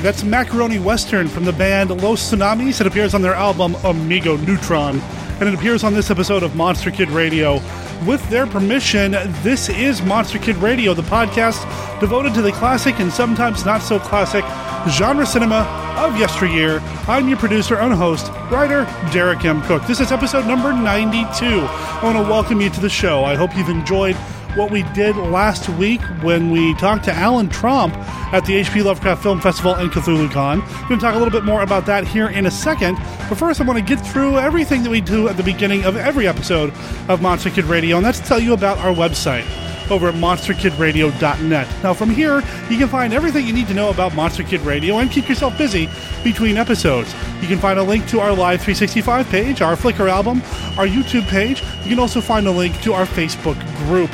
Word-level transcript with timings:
That's 0.00 0.24
Macaroni 0.24 0.78
Western 0.78 1.28
from 1.28 1.44
the 1.44 1.52
band 1.52 1.90
Los 2.02 2.32
Tsunamis. 2.32 2.80
It 2.80 2.86
appears 2.86 3.14
on 3.14 3.20
their 3.20 3.34
album 3.34 3.74
Amigo 3.84 4.36
Neutron, 4.38 5.00
and 5.38 5.48
it 5.48 5.54
appears 5.54 5.84
on 5.84 5.92
this 5.92 6.10
episode 6.10 6.42
of 6.42 6.56
Monster 6.56 6.90
Kid 6.90 7.10
Radio. 7.10 7.60
With 8.06 8.26
their 8.30 8.46
permission, 8.46 9.12
this 9.42 9.68
is 9.68 10.00
Monster 10.00 10.38
Kid 10.38 10.56
Radio, 10.56 10.94
the 10.94 11.02
podcast 11.02 11.60
devoted 12.00 12.32
to 12.34 12.42
the 12.42 12.52
classic 12.52 13.00
and 13.00 13.12
sometimes 13.12 13.66
not 13.66 13.82
so 13.82 13.98
classic 13.98 14.44
genre 14.88 15.26
cinema 15.26 15.66
of 15.98 16.18
yesteryear. 16.18 16.80
I'm 17.06 17.28
your 17.28 17.38
producer 17.38 17.76
and 17.76 17.92
host, 17.92 18.28
writer 18.50 18.84
Derek 19.12 19.44
M. 19.44 19.62
Koch. 19.62 19.86
This 19.86 20.00
is 20.00 20.10
episode 20.10 20.46
number 20.46 20.72
92. 20.72 21.26
I 21.44 22.00
want 22.02 22.16
to 22.16 22.22
welcome 22.22 22.60
you 22.60 22.70
to 22.70 22.80
the 22.80 22.88
show. 22.88 23.24
I 23.24 23.34
hope 23.34 23.56
you've 23.56 23.68
enjoyed 23.68 24.16
what 24.54 24.70
we 24.70 24.82
did 24.94 25.16
last 25.16 25.68
week 25.70 26.00
when 26.22 26.50
we 26.50 26.74
talked 26.74 27.04
to 27.04 27.12
Alan 27.12 27.48
Trump 27.48 27.94
at 28.32 28.44
the 28.44 28.60
HP 28.60 28.84
Lovecraft 28.84 29.22
Film 29.22 29.40
Festival 29.40 29.74
and 29.74 29.90
CthulhuCon. 29.90 30.60
We're 30.60 30.88
going 30.88 31.00
to 31.00 31.06
talk 31.06 31.14
a 31.14 31.18
little 31.18 31.32
bit 31.32 31.44
more 31.44 31.62
about 31.62 31.86
that 31.86 32.06
here 32.06 32.28
in 32.28 32.46
a 32.46 32.50
second. 32.50 32.96
But 33.28 33.36
first, 33.36 33.60
I 33.60 33.64
want 33.64 33.78
to 33.78 33.84
get 33.84 34.04
through 34.04 34.38
everything 34.38 34.82
that 34.82 34.90
we 34.90 35.00
do 35.00 35.28
at 35.28 35.36
the 35.36 35.42
beginning 35.42 35.84
of 35.84 35.96
every 35.96 36.26
episode 36.28 36.72
of 37.08 37.22
Monster 37.22 37.50
Kid 37.50 37.64
Radio, 37.64 37.96
and 37.96 38.04
that's 38.04 38.20
to 38.20 38.26
tell 38.26 38.40
you 38.40 38.52
about 38.52 38.78
our 38.78 38.94
website 38.94 39.46
over 39.90 40.08
at 40.08 40.14
monsterkidradio.net. 40.14 41.68
Now, 41.82 41.94
from 41.94 42.10
here, 42.10 42.42
you 42.70 42.78
can 42.78 42.88
find 42.88 43.12
everything 43.12 43.46
you 43.46 43.52
need 43.52 43.68
to 43.68 43.74
know 43.74 43.90
about 43.90 44.14
Monster 44.14 44.42
Kid 44.42 44.60
Radio 44.62 44.98
and 44.98 45.10
keep 45.10 45.28
yourself 45.28 45.56
busy 45.58 45.88
between 46.24 46.56
episodes. 46.56 47.14
You 47.40 47.48
can 47.48 47.58
find 47.58 47.78
a 47.78 47.82
link 47.82 48.06
to 48.08 48.20
our 48.20 48.32
Live 48.32 48.60
365 48.60 49.28
page, 49.28 49.60
our 49.60 49.76
Flickr 49.76 50.08
album, 50.08 50.42
our 50.78 50.86
YouTube 50.86 51.26
page. 51.28 51.62
You 51.82 51.90
can 51.90 51.98
also 51.98 52.20
find 52.20 52.46
a 52.46 52.50
link 52.50 52.80
to 52.82 52.92
our 52.92 53.04
Facebook 53.04 53.58
group. 53.86 54.10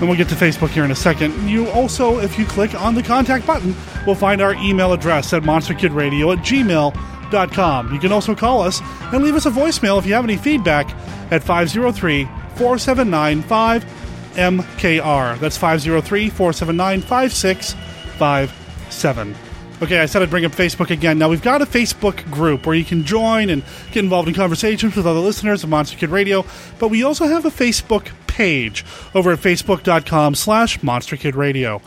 And 0.00 0.08
we'll 0.08 0.18
get 0.18 0.28
to 0.30 0.34
Facebook 0.34 0.70
here 0.70 0.84
in 0.84 0.90
a 0.90 0.96
second. 0.96 1.48
You 1.48 1.68
also, 1.70 2.18
if 2.18 2.36
you 2.38 2.44
click 2.44 2.74
on 2.74 2.94
the 2.94 3.02
contact 3.02 3.46
button, 3.46 3.74
will 4.06 4.14
find 4.14 4.40
our 4.40 4.54
email 4.54 4.92
address 4.92 5.32
at 5.32 5.42
monsterkidradio 5.42 6.36
at 6.36 6.44
gmail.com. 6.44 7.92
You 7.92 8.00
can 8.00 8.12
also 8.12 8.34
call 8.34 8.62
us 8.62 8.80
and 9.12 9.22
leave 9.22 9.36
us 9.36 9.46
a 9.46 9.50
voicemail 9.50 9.98
if 9.98 10.06
you 10.06 10.14
have 10.14 10.24
any 10.24 10.36
feedback 10.36 10.90
at 11.30 11.42
503 11.42 12.24
479 12.56 13.42
5MKR. 13.44 15.38
That's 15.38 15.56
503 15.56 16.28
479 16.28 17.00
5657. 17.00 19.53
Okay, 19.82 19.98
I 19.98 20.06
said 20.06 20.22
I'd 20.22 20.30
bring 20.30 20.44
up 20.44 20.52
Facebook 20.52 20.90
again. 20.90 21.18
Now, 21.18 21.28
we've 21.28 21.42
got 21.42 21.60
a 21.60 21.66
Facebook 21.66 22.30
group 22.30 22.64
where 22.64 22.76
you 22.76 22.84
can 22.84 23.04
join 23.04 23.50
and 23.50 23.62
get 23.90 24.04
involved 24.04 24.28
in 24.28 24.34
conversations 24.34 24.94
with 24.94 25.04
other 25.04 25.18
listeners 25.18 25.64
of 25.64 25.68
Monster 25.68 25.98
Kid 25.98 26.10
Radio, 26.10 26.46
but 26.78 26.88
we 26.88 27.02
also 27.02 27.26
have 27.26 27.44
a 27.44 27.50
Facebook 27.50 28.08
page 28.28 28.84
over 29.14 29.32
at 29.32 29.40
facebook.com 29.40 30.36
slash 30.36 30.80
Monster 30.82 31.16
Kid 31.16 31.34
Radio. 31.34 31.82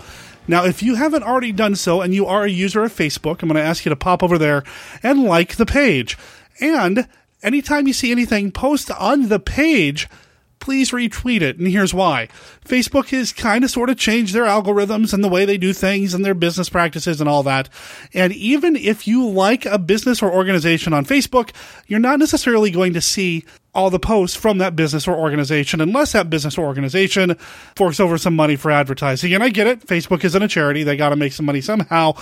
Now, 0.49 0.65
if 0.65 0.83
you 0.83 0.95
haven't 0.95 1.23
already 1.23 1.53
done 1.53 1.75
so 1.75 2.02
and 2.02 2.13
you 2.13 2.25
are 2.25 2.43
a 2.43 2.49
user 2.49 2.83
of 2.83 2.93
Facebook, 2.93 3.41
I'm 3.41 3.47
going 3.49 3.55
to 3.55 3.61
ask 3.61 3.85
you 3.85 3.89
to 3.89 3.95
pop 3.95 4.21
over 4.21 4.38
there 4.38 4.63
and 5.02 5.23
like 5.23 5.55
the 5.55 5.65
page. 5.65 6.17
And 6.59 7.08
anytime 7.41 7.88
you 7.88 7.93
see 7.93 8.11
anything 8.11 8.52
post 8.52 8.91
on 8.91 9.30
the 9.30 9.39
page, 9.39 10.09
please 10.68 10.92
retweet 10.92 11.40
it. 11.40 11.58
And 11.58 11.66
here's 11.66 11.94
why. 11.94 12.28
Facebook 12.66 13.08
has 13.12 13.32
kind 13.32 13.64
of 13.64 13.72
sort 13.72 13.90
of 13.90 13.98
changed 13.98 14.34
their 14.34 14.44
algorithms 14.44 15.14
and 15.14 15.23
the 15.23 15.30
way 15.30 15.46
they 15.46 15.58
do 15.58 15.72
things 15.72 16.14
and 16.14 16.26
their 16.26 16.34
business 16.34 16.68
practices 16.68 17.22
and 17.22 17.30
all 17.30 17.42
that. 17.44 17.70
And 18.14 18.33
even 18.33 18.76
if 18.76 19.08
you 19.08 19.26
like 19.30 19.66
a 19.66 19.80
business 19.80 20.22
or 20.22 20.30
organization 20.30 20.92
on 20.92 21.06
Facebook, 21.06 21.52
you're 21.88 22.02
not 22.02 22.20
necessarily 22.20 22.70
going 22.70 22.92
to 22.95 23.00
see 23.00 23.45
all 23.73 23.89
the 23.89 23.98
posts 23.98 24.36
from 24.36 24.58
that 24.58 24.76
business 24.76 25.08
or 25.08 25.16
organization 25.16 25.80
unless 25.80 26.11
that 26.11 26.30
business 26.30 26.58
or 26.58 26.66
organization 26.66 27.36
forks 27.77 28.02
over 28.02 28.17
some 28.17 28.36
money 28.36 28.58
for 28.58 28.70
advertising. 28.70 29.33
And 29.33 29.42
I 29.42 29.48
get 29.48 29.67
it. 29.67 29.88
Facebook 29.88 30.26
isn't 30.26 30.44
a 30.44 30.50
charity. 30.50 30.83
They 30.83 30.98
got 30.98 31.10
to 31.10 31.16
make 31.16 31.32
some 31.32 31.45
money 31.45 31.61
somehow 31.61 32.16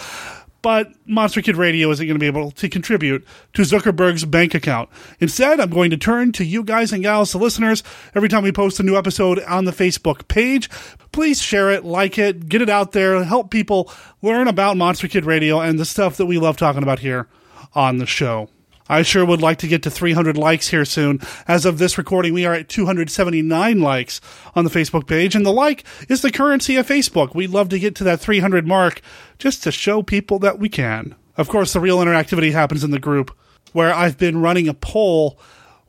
but 0.66 0.92
Monster 1.06 1.44
Kid 1.44 1.58
Radio 1.58 1.92
isn't 1.92 2.08
going 2.08 2.16
to 2.16 2.20
be 2.20 2.26
able 2.26 2.50
to 2.50 2.68
contribute 2.68 3.24
to 3.54 3.62
Zuckerberg's 3.62 4.26
bank 4.26 4.56
account. 4.56 4.90
Instead, 5.20 5.60
I'm 5.60 5.70
going 5.70 5.92
to 5.92 5.98
turn 5.98 6.32
to 6.32 6.44
you 6.44 6.64
guys 6.64 6.92
and 6.92 7.04
gals, 7.04 7.34
the 7.34 7.38
listeners, 7.38 7.84
every 8.16 8.30
time 8.30 8.42
we 8.42 8.52
post 8.52 8.80
a 8.80 8.84
new 8.84 8.98
episode 8.98 9.40
on 9.44 9.66
the 9.66 9.72
Facebook 9.72 10.28
page. 10.28 10.68
Please 11.12 11.40
share 11.40 11.70
it, 11.70 11.86
like 11.86 12.18
it, 12.18 12.50
get 12.50 12.64
it 12.64 12.70
out 12.72 12.94
there, 12.94 13.24
help 13.24 13.52
people 13.52 13.92
learn 14.24 14.48
about 14.48 14.76
Monster 14.76 15.08
Kid 15.08 15.24
Radio 15.24 15.60
and 15.60 15.78
the 15.78 15.86
stuff 15.86 16.18
that 16.18 16.26
we 16.26 16.40
love 16.40 16.58
talking 16.58 16.82
about 16.82 16.98
here 16.98 17.28
on 17.76 18.00
the 18.00 18.08
show. 18.08 18.50
I 18.88 19.02
sure 19.02 19.26
would 19.26 19.42
like 19.42 19.58
to 19.60 19.68
get 19.68 19.84
to 19.84 19.90
300 19.90 20.38
likes 20.38 20.68
here 20.68 20.86
soon. 20.86 21.20
As 21.48 21.66
of 21.66 21.78
this 21.80 21.98
recording, 21.98 22.34
we 22.34 22.46
are 22.46 22.54
at 22.54 22.70
279 22.70 23.80
likes 23.80 24.22
on 24.54 24.64
the 24.64 24.70
Facebook 24.70 25.08
page, 25.08 25.36
and 25.36 25.46
the 25.46 25.52
like 25.52 25.84
is 26.08 26.22
the 26.22 26.32
currency 26.32 26.76
of 26.76 26.88
Facebook. 26.88 27.34
We'd 27.34 27.50
love 27.50 27.70
to 27.70 27.80
get 27.80 27.96
to 27.96 28.04
that 28.04 28.20
300 28.20 28.68
mark 28.68 29.02
just 29.40 29.64
to 29.64 29.72
show 29.72 30.04
people 30.04 30.38
that 30.40 30.60
we 30.60 30.70
can. 30.70 31.16
Of 31.36 31.50
course, 31.50 31.74
the 31.74 31.80
real 31.80 31.98
interactivity 31.98 32.52
happens 32.52 32.84
in 32.84 32.92
the 32.92 33.00
group, 33.00 33.36
where 33.74 33.94
I've 33.94 34.18
been 34.18 34.42
running 34.42 34.68
a 34.68 34.74
poll. 34.74 35.40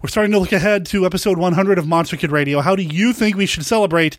We're 0.03 0.09
starting 0.09 0.33
to 0.33 0.39
look 0.39 0.53
ahead 0.53 0.87
to 0.87 1.05
episode 1.05 1.39
100 1.39 1.79
of 1.79 1.87
Monster 1.87 2.17
Kid 2.17 2.33
Radio. 2.33 2.61
How 2.61 2.77
do 2.77 2.83
you 2.83 3.13
think 3.13 3.37
we 3.37 3.47
should 3.47 3.67
celebrate? 3.67 4.17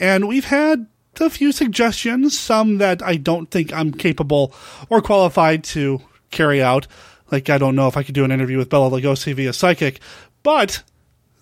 And 0.00 0.26
we've 0.26 0.44
had 0.44 0.86
a 1.20 1.30
few 1.30 1.52
suggestions, 1.52 2.38
some 2.38 2.78
that 2.78 3.02
I 3.02 3.16
don't 3.16 3.50
think 3.50 3.72
I'm 3.72 3.92
capable 3.92 4.52
or 4.90 5.00
qualified 5.00 5.64
to 5.64 6.02
carry 6.30 6.62
out. 6.62 6.86
Like, 7.30 7.50
I 7.50 7.58
don't 7.58 7.76
know 7.76 7.88
if 7.88 7.96
I 7.96 8.02
could 8.02 8.14
do 8.14 8.24
an 8.24 8.32
interview 8.32 8.58
with 8.58 8.68
Bela 8.68 8.90
Lugosi 8.90 9.34
via 9.34 9.52
Psychic, 9.52 10.00
but 10.42 10.82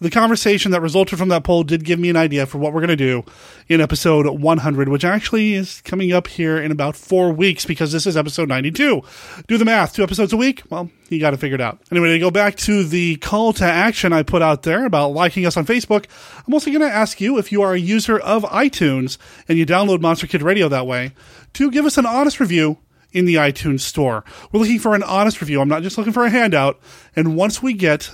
the 0.00 0.10
conversation 0.10 0.72
that 0.72 0.82
resulted 0.82 1.18
from 1.18 1.28
that 1.28 1.44
poll 1.44 1.62
did 1.62 1.84
give 1.84 1.98
me 1.98 2.10
an 2.10 2.16
idea 2.16 2.46
for 2.46 2.58
what 2.58 2.72
we're 2.72 2.80
going 2.80 2.88
to 2.88 2.96
do 2.96 3.24
in 3.68 3.80
episode 3.80 4.26
100, 4.26 4.88
which 4.88 5.04
actually 5.04 5.54
is 5.54 5.80
coming 5.82 6.12
up 6.12 6.26
here 6.26 6.58
in 6.58 6.72
about 6.72 6.96
four 6.96 7.32
weeks 7.32 7.64
because 7.64 7.92
this 7.92 8.06
is 8.06 8.16
episode 8.16 8.48
92. 8.48 9.02
Do 9.46 9.58
the 9.58 9.64
math. 9.64 9.94
Two 9.94 10.02
episodes 10.02 10.32
a 10.32 10.36
week? 10.36 10.62
Well, 10.68 10.90
you 11.08 11.20
got 11.20 11.30
to 11.30 11.36
figure 11.36 11.54
it 11.54 11.60
out. 11.60 11.78
Anyway, 11.90 12.08
to 12.08 12.18
go 12.18 12.30
back 12.30 12.56
to 12.56 12.84
the 12.84 13.16
call 13.16 13.52
to 13.54 13.64
action 13.64 14.12
I 14.12 14.22
put 14.22 14.42
out 14.42 14.64
there 14.64 14.84
about 14.84 15.12
liking 15.12 15.46
us 15.46 15.56
on 15.56 15.64
Facebook, 15.64 16.06
I'm 16.46 16.52
also 16.52 16.70
going 16.70 16.82
to 16.82 16.94
ask 16.94 17.20
you 17.20 17.38
if 17.38 17.52
you 17.52 17.62
are 17.62 17.72
a 17.72 17.80
user 17.80 18.18
of 18.18 18.42
iTunes 18.44 19.16
and 19.48 19.56
you 19.58 19.64
download 19.64 20.00
Monster 20.00 20.26
Kid 20.26 20.42
Radio 20.42 20.68
that 20.68 20.86
way 20.86 21.12
to 21.54 21.70
give 21.70 21.86
us 21.86 21.96
an 21.96 22.04
honest 22.04 22.40
review 22.40 22.78
in 23.14 23.24
the 23.24 23.36
iTunes 23.36 23.80
store. 23.80 24.24
We're 24.52 24.60
looking 24.60 24.78
for 24.78 24.94
an 24.94 25.02
honest 25.02 25.40
review. 25.40 25.60
I'm 25.60 25.68
not 25.68 25.82
just 25.82 25.96
looking 25.96 26.12
for 26.12 26.24
a 26.24 26.30
handout. 26.30 26.80
And 27.16 27.36
once 27.36 27.62
we 27.62 27.72
get 27.72 28.10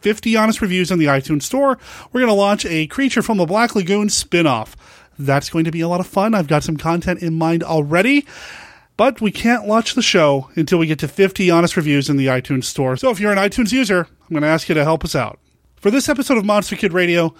50 0.00 0.36
honest 0.36 0.60
reviews 0.60 0.90
in 0.90 0.98
the 0.98 1.06
iTunes 1.06 1.44
store, 1.44 1.78
we're 2.12 2.20
going 2.20 2.32
to 2.32 2.34
launch 2.34 2.66
a 2.66 2.86
Creature 2.88 3.22
from 3.22 3.38
the 3.38 3.46
Black 3.46 3.74
Lagoon 3.74 4.10
spin-off. 4.10 4.76
That's 5.18 5.48
going 5.48 5.64
to 5.64 5.70
be 5.70 5.80
a 5.80 5.88
lot 5.88 6.00
of 6.00 6.06
fun. 6.06 6.34
I've 6.34 6.48
got 6.48 6.64
some 6.64 6.76
content 6.76 7.22
in 7.22 7.34
mind 7.34 7.62
already. 7.62 8.26
But 8.96 9.20
we 9.20 9.30
can't 9.30 9.66
launch 9.66 9.94
the 9.94 10.02
show 10.02 10.50
until 10.54 10.78
we 10.78 10.86
get 10.86 10.98
to 10.98 11.08
50 11.08 11.50
honest 11.50 11.76
reviews 11.76 12.10
in 12.10 12.16
the 12.16 12.26
iTunes 12.26 12.64
store. 12.64 12.96
So 12.96 13.10
if 13.10 13.20
you're 13.20 13.32
an 13.32 13.38
iTunes 13.38 13.72
user, 13.72 14.00
I'm 14.00 14.28
going 14.28 14.42
to 14.42 14.48
ask 14.48 14.68
you 14.68 14.74
to 14.74 14.84
help 14.84 15.04
us 15.04 15.14
out. 15.14 15.38
For 15.76 15.90
this 15.90 16.08
episode 16.08 16.36
of 16.36 16.44
Monster 16.44 16.76
Kid 16.76 16.92
Radio, 16.92 17.34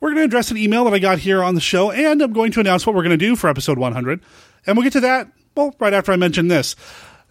we're 0.00 0.10
going 0.10 0.18
to 0.18 0.24
address 0.24 0.50
an 0.50 0.56
email 0.56 0.84
that 0.84 0.94
I 0.94 0.98
got 0.98 1.18
here 1.18 1.42
on 1.42 1.54
the 1.54 1.60
show, 1.60 1.90
and 1.90 2.22
I'm 2.22 2.32
going 2.32 2.52
to 2.52 2.60
announce 2.60 2.86
what 2.86 2.94
we're 2.94 3.02
going 3.02 3.18
to 3.18 3.26
do 3.26 3.34
for 3.36 3.48
episode 3.48 3.78
100. 3.78 4.20
And 4.66 4.76
we'll 4.76 4.84
get 4.84 4.92
to 4.92 5.00
that 5.00 5.32
well, 5.58 5.74
right 5.80 5.92
after 5.92 6.12
I 6.12 6.16
mention 6.16 6.46
this. 6.46 6.76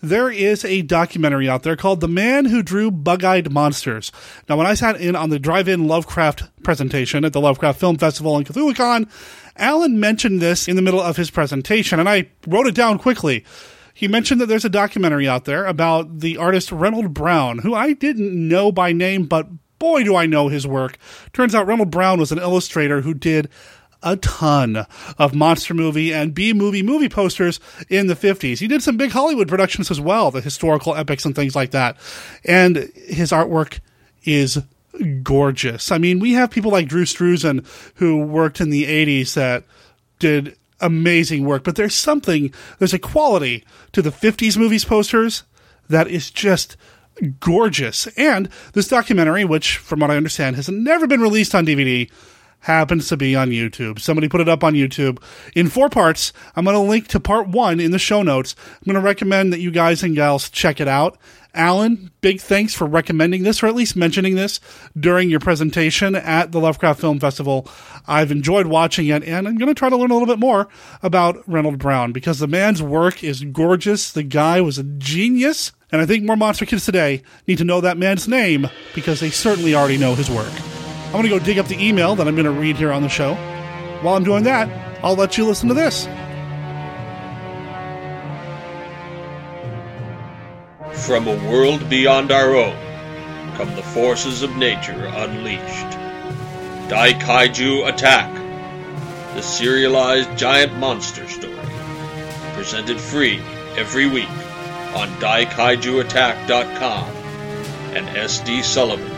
There 0.01 0.29
is 0.29 0.65
a 0.65 0.81
documentary 0.81 1.47
out 1.47 1.63
there 1.63 1.77
called 1.77 2.01
The 2.01 2.09
Man 2.09 2.45
Who 2.45 2.61
Drew 2.61 2.91
Bug 2.91 3.23
Eyed 3.23 3.51
Monsters. 3.51 4.11
Now, 4.49 4.57
when 4.57 4.67
I 4.67 4.73
sat 4.73 4.99
in 4.99 5.15
on 5.15 5.29
the 5.29 5.39
drive 5.39 5.69
in 5.69 5.88
Lovecraft 5.88 6.43
presentation 6.61 7.23
at 7.23 7.31
the 7.31 7.39
Lovecraft 7.39 7.79
Film 7.79 7.97
Festival 7.97 8.37
in 8.37 8.43
CthulhuCon, 8.43 9.09
Alan 9.55 9.99
mentioned 9.99 10.41
this 10.41 10.67
in 10.67 10.75
the 10.75 10.81
middle 10.81 10.99
of 10.99 11.16
his 11.16 11.31
presentation, 11.31 12.02
and 12.02 12.09
I 12.09 12.29
wrote 12.46 12.67
it 12.67 12.75
down 12.75 12.99
quickly. 12.99 13.46
He 13.93 14.09
mentioned 14.09 14.41
that 14.41 14.47
there's 14.47 14.66
a 14.66 14.69
documentary 14.69 15.28
out 15.28 15.46
there 15.46 15.66
about 15.66 16.19
the 16.19 16.37
artist 16.37 16.72
Reynold 16.72 17.13
Brown, 17.13 17.59
who 17.59 17.73
I 17.73 17.93
didn't 17.93 18.34
know 18.35 18.73
by 18.73 18.91
name, 18.91 19.25
but 19.25 19.47
boy, 19.79 20.03
do 20.03 20.16
I 20.16 20.25
know 20.25 20.49
his 20.49 20.67
work. 20.67 20.97
Turns 21.31 21.55
out 21.55 21.66
Reynold 21.66 21.91
Brown 21.91 22.19
was 22.19 22.34
an 22.34 22.40
illustrator 22.40 23.02
who 23.02 23.13
did 23.13 23.49
a 24.11 24.17
ton 24.17 24.85
of 25.17 25.35
monster 25.35 25.73
movie 25.73 26.13
and 26.13 26.33
B 26.33 26.53
movie 26.53 26.83
movie 26.83 27.09
posters 27.09 27.59
in 27.89 28.07
the 28.07 28.15
50s. 28.15 28.59
He 28.59 28.67
did 28.67 28.81
some 28.81 28.97
big 28.97 29.11
Hollywood 29.11 29.47
productions 29.47 29.91
as 29.91 29.99
well, 29.99 30.31
the 30.31 30.41
historical 30.41 30.95
epics 30.95 31.25
and 31.25 31.35
things 31.35 31.55
like 31.55 31.71
that. 31.71 31.97
And 32.45 32.77
his 32.95 33.31
artwork 33.31 33.79
is 34.23 34.59
gorgeous. 35.23 35.91
I 35.91 35.97
mean, 35.97 36.19
we 36.19 36.33
have 36.33 36.49
people 36.49 36.71
like 36.71 36.87
Drew 36.87 37.05
Struzan 37.05 37.65
who 37.95 38.17
worked 38.17 38.61
in 38.61 38.69
the 38.69 38.85
80s 38.85 39.33
that 39.35 39.63
did 40.19 40.55
amazing 40.79 41.45
work, 41.45 41.63
but 41.63 41.75
there's 41.75 41.95
something, 41.95 42.53
there's 42.79 42.93
a 42.93 42.99
quality 42.99 43.63
to 43.91 44.01
the 44.01 44.11
50s 44.11 44.57
movies 44.57 44.85
posters 44.85 45.43
that 45.89 46.07
is 46.07 46.29
just 46.31 46.77
gorgeous. 47.39 48.07
And 48.17 48.49
this 48.73 48.87
documentary, 48.87 49.45
which 49.45 49.77
from 49.77 49.99
what 49.99 50.11
I 50.11 50.17
understand 50.17 50.55
has 50.55 50.69
never 50.69 51.07
been 51.07 51.21
released 51.21 51.55
on 51.55 51.65
DVD, 51.65 52.09
happens 52.67 53.08
to 53.08 53.17
be 53.17 53.35
on 53.35 53.49
YouTube. 53.49 53.99
Somebody 53.99 54.29
put 54.29 54.41
it 54.41 54.49
up 54.49 54.64
on 54.64 54.73
YouTube 54.73 55.22
in 55.55 55.69
four 55.69 55.90
parts. 55.90 56.31
I'm 56.55 56.66
going 56.66 56.75
to 56.75 56.79
link 56.79 57.08
to 57.09 57.19
part 57.19 57.47
one 57.47 57.79
in 57.79 57.91
the 57.91 57.99
show 57.99 58.22
notes. 58.22 58.55
I'm 58.73 58.91
going 58.91 59.02
to 59.02 59.05
recommend 59.05 59.52
that 59.53 59.59
you 59.59 59.72
guys 59.72 60.03
and 60.03 60.16
gals 60.16 60.49
check 60.49 60.79
it 60.79 60.87
out 60.87 61.17
Alan, 61.58 62.11
big 62.22 62.40
thanks 62.40 62.75
for 62.75 62.85
recommending 62.85 63.41
this, 63.41 63.64
or 63.64 63.67
at 63.67 63.75
least 63.75 63.96
mentioning 63.96 64.35
this 64.35 64.59
during 64.97 65.29
your 65.29 65.40
presentation 65.40 66.16
at 66.16 66.52
the 66.52 66.59
Lovecraft 66.59 67.02
Film 67.02 67.19
Festival. 67.19 67.67
I've 68.08 68.31
enjoyed 68.31 68.67
watching 68.67 69.08
it, 69.08 69.23
and 69.23 69.47
I'm 69.47 69.58
going 69.58 69.67
to 69.67 69.78
try 69.78 69.90
to 69.90 69.97
learn 69.97 70.11
a 70.11 70.14
little 70.14 70.28
bit 70.28 70.40
more 70.40 70.67
about 71.02 71.43
Reynold 71.47 71.79
Brown 71.79 72.11
because 72.11 72.37
the 72.37 72.47
man's 72.47 72.81
work 72.81 73.23
is 73.23 73.43
gorgeous. 73.43 74.11
The 74.11 74.23
guy 74.23 74.61
was 74.61 74.78
a 74.78 74.84
genius, 74.84 75.72
and 75.91 75.99
I 75.99 76.05
think 76.05 76.23
more 76.23 76.37
monster 76.37 76.66
kids 76.66 76.85
today 76.85 77.23
need 77.47 77.58
to 77.58 77.64
know 77.64 77.81
that 77.81 77.97
man's 77.97 78.28
name 78.28 78.69
because 78.93 79.19
they 79.19 79.31
certainly 79.31 79.73
already 79.73 79.97
know 79.97 80.14
his 80.14 80.29
work. 80.29 80.53
I'm 81.07 81.13
going 81.13 81.23
to 81.23 81.29
go 81.29 81.39
dig 81.39 81.57
up 81.57 81.67
the 81.67 81.83
email 81.83 82.15
that 82.15 82.27
I'm 82.27 82.35
going 82.35 82.45
to 82.45 82.51
read 82.51 82.75
here 82.75 82.91
on 82.91 83.01
the 83.01 83.09
show. 83.09 83.35
While 84.01 84.15
I'm 84.15 84.23
doing 84.23 84.43
that, 84.43 84.69
I'll 85.03 85.15
let 85.15 85.37
you 85.37 85.45
listen 85.45 85.69
to 85.69 85.73
this. 85.73 86.05
From 91.05 91.27
a 91.27 91.49
world 91.49 91.89
beyond 91.89 92.31
our 92.31 92.55
own 92.55 92.75
come 93.55 93.73
the 93.75 93.81
forces 93.83 94.43
of 94.43 94.55
nature 94.57 95.05
unleashed. 95.15 95.97
Daikaiju 96.89 97.87
Attack, 97.87 98.31
the 99.33 99.41
serialized 99.41 100.37
giant 100.37 100.77
monster 100.77 101.27
story. 101.27 101.55
Presented 102.53 102.99
free 102.99 103.39
every 103.77 104.07
week 104.07 104.29
on 104.93 105.07
daikaijuattack.com 105.19 107.09
and 107.95 108.07
sdsullivan.com. 108.09 109.16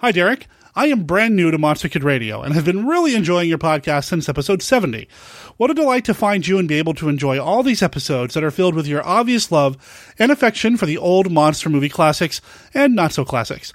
Hi, 0.00 0.10
Derek. 0.12 0.46
I 0.74 0.86
am 0.86 1.04
brand 1.04 1.36
new 1.36 1.50
to 1.50 1.58
Monster 1.58 1.90
Kid 1.90 2.02
Radio 2.04 2.40
and 2.42 2.54
have 2.54 2.64
been 2.64 2.86
really 2.86 3.14
enjoying 3.14 3.48
your 3.48 3.58
podcast 3.58 4.04
since 4.04 4.28
episode 4.28 4.62
70. 4.62 5.08
What 5.56 5.70
a 5.70 5.74
delight 5.74 6.04
to 6.06 6.14
find 6.14 6.44
you 6.46 6.58
and 6.58 6.68
be 6.68 6.78
able 6.78 6.94
to 6.94 7.08
enjoy 7.08 7.38
all 7.38 7.62
these 7.62 7.82
episodes 7.82 8.34
that 8.34 8.44
are 8.44 8.50
filled 8.50 8.74
with 8.74 8.86
your 8.86 9.06
obvious 9.06 9.52
love 9.52 10.14
and 10.18 10.32
affection 10.32 10.76
for 10.76 10.84
the 10.84 10.98
old 10.98 11.30
monster 11.30 11.70
movie 11.70 11.88
classics 11.88 12.42
and 12.74 12.94
not 12.94 13.12
so 13.12 13.24
classics. 13.24 13.72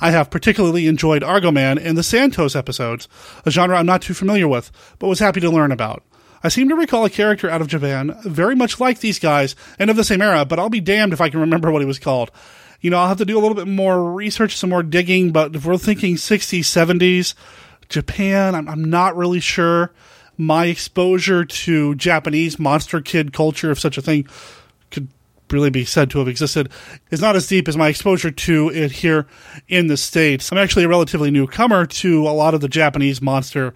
I 0.00 0.10
have 0.10 0.30
particularly 0.30 0.88
enjoyed 0.88 1.24
Argo 1.24 1.52
Man 1.52 1.78
and 1.78 1.96
the 1.96 2.02
Santos 2.02 2.56
episodes, 2.56 3.08
a 3.44 3.50
genre 3.50 3.76
I'm 3.76 3.86
not 3.86 4.02
too 4.02 4.14
familiar 4.14 4.48
with, 4.48 4.72
but 4.98 5.08
was 5.08 5.20
happy 5.20 5.40
to 5.40 5.50
learn 5.50 5.72
about. 5.72 6.02
I 6.46 6.48
seem 6.48 6.68
to 6.68 6.76
recall 6.76 7.04
a 7.04 7.10
character 7.10 7.50
out 7.50 7.60
of 7.60 7.66
Japan 7.66 8.16
very 8.22 8.54
much 8.54 8.78
like 8.78 9.00
these 9.00 9.18
guys 9.18 9.56
and 9.80 9.90
of 9.90 9.96
the 9.96 10.04
same 10.04 10.22
era, 10.22 10.44
but 10.44 10.60
I'll 10.60 10.70
be 10.70 10.78
damned 10.78 11.12
if 11.12 11.20
I 11.20 11.28
can 11.28 11.40
remember 11.40 11.72
what 11.72 11.82
he 11.82 11.86
was 11.86 11.98
called. 11.98 12.30
You 12.80 12.88
know, 12.88 12.98
I'll 12.98 13.08
have 13.08 13.18
to 13.18 13.24
do 13.24 13.36
a 13.36 13.40
little 13.40 13.56
bit 13.56 13.66
more 13.66 14.12
research, 14.12 14.56
some 14.56 14.70
more 14.70 14.84
digging, 14.84 15.32
but 15.32 15.56
if 15.56 15.66
we're 15.66 15.76
thinking 15.76 16.14
60s, 16.14 16.60
70s, 16.60 17.34
Japan, 17.88 18.54
I'm, 18.54 18.68
I'm 18.68 18.84
not 18.84 19.16
really 19.16 19.40
sure. 19.40 19.92
My 20.38 20.66
exposure 20.66 21.44
to 21.44 21.96
Japanese 21.96 22.60
monster 22.60 23.00
kid 23.00 23.32
culture, 23.32 23.72
if 23.72 23.80
such 23.80 23.98
a 23.98 24.02
thing 24.02 24.28
could 24.92 25.08
really 25.50 25.70
be 25.70 25.84
said 25.84 26.10
to 26.10 26.20
have 26.20 26.28
existed, 26.28 26.68
is 27.10 27.20
not 27.20 27.34
as 27.34 27.48
deep 27.48 27.66
as 27.66 27.76
my 27.76 27.88
exposure 27.88 28.30
to 28.30 28.68
it 28.68 28.92
here 28.92 29.26
in 29.66 29.88
the 29.88 29.96
States. 29.96 30.52
I'm 30.52 30.58
actually 30.58 30.84
a 30.84 30.88
relatively 30.88 31.32
newcomer 31.32 31.86
to 31.86 32.28
a 32.28 32.30
lot 32.30 32.54
of 32.54 32.60
the 32.60 32.68
Japanese 32.68 33.20
monster 33.20 33.74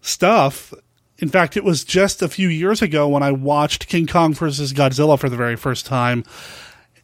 stuff. 0.00 0.74
In 1.20 1.28
fact, 1.28 1.56
it 1.56 1.64
was 1.64 1.84
just 1.84 2.22
a 2.22 2.28
few 2.28 2.48
years 2.48 2.80
ago 2.80 3.06
when 3.06 3.22
I 3.22 3.30
watched 3.30 3.88
King 3.88 4.06
Kong 4.06 4.34
versus 4.34 4.72
Godzilla 4.72 5.18
for 5.18 5.28
the 5.28 5.36
very 5.36 5.56
first 5.56 5.86
time. 5.86 6.24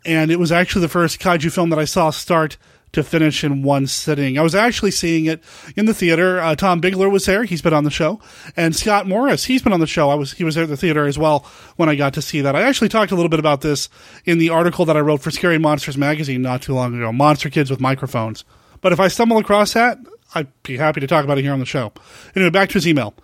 And 0.05 0.31
it 0.31 0.39
was 0.39 0.51
actually 0.51 0.83
the 0.83 0.89
first 0.89 1.21
kaiju 1.21 1.53
film 1.53 1.71
that 1.71 1.79
I 1.79 1.85
saw 1.85 2.11
start 2.11 2.57
to 2.93 3.03
finish 3.03 3.45
in 3.45 3.63
one 3.63 3.87
sitting. 3.87 4.39
I 4.39 4.43
was 4.43 4.55
actually 4.55 4.91
seeing 4.91 5.27
it 5.27 5.43
in 5.77 5.85
the 5.85 5.93
theater. 5.93 6.41
Uh, 6.41 6.55
Tom 6.55 6.81
Bigler 6.81 7.11
was 7.11 7.27
there; 7.27 7.45
he's 7.45 7.61
been 7.61 7.75
on 7.75 7.85
the 7.85 7.91
show, 7.91 8.21
and 8.57 8.75
Scott 8.75 9.07
Morris, 9.07 9.45
he's 9.45 9.61
been 9.61 9.75
on 9.75 9.81
the 9.81 9.87
show. 9.87 10.09
I 10.09 10.15
was 10.15 10.33
he 10.33 10.45
was 10.45 10.55
there 10.55 10.65
at 10.65 10.71
the 10.71 10.77
theater 10.77 11.07
as 11.07 11.19
well 11.19 11.45
when 11.77 11.89
I 11.89 11.95
got 11.95 12.15
to 12.15 12.23
see 12.23 12.41
that. 12.41 12.57
I 12.57 12.63
actually 12.63 12.89
talked 12.89 13.13
a 13.13 13.15
little 13.15 13.29
bit 13.29 13.41
about 13.41 13.61
this 13.61 13.91
in 14.25 14.39
the 14.39 14.49
article 14.49 14.87
that 14.87 14.97
I 14.97 15.01
wrote 15.01 15.21
for 15.21 15.31
Scary 15.31 15.59
Monsters 15.59 15.99
magazine 15.99 16.41
not 16.41 16.63
too 16.63 16.75
long 16.75 16.97
ago. 16.97 17.13
Monster 17.13 17.51
kids 17.51 17.71
with 17.71 17.81
microphones. 17.81 18.45
But 18.81 18.93
if 18.93 19.01
I 19.01 19.09
stumble 19.09 19.39
across 19.39 19.75
that, 19.75 19.99
I'd 20.35 20.49
be 20.63 20.77
happy 20.77 21.01
to 21.01 21.07
talk 21.07 21.25
about 21.25 21.39
it 21.39 21.43
here 21.43 21.53
on 21.53 21.61
the 21.61 21.67
show. 21.67 21.93
Anyway, 22.35 22.51
back 22.51 22.71
to 22.71 22.75
his 22.75 22.89
email. 22.89 23.15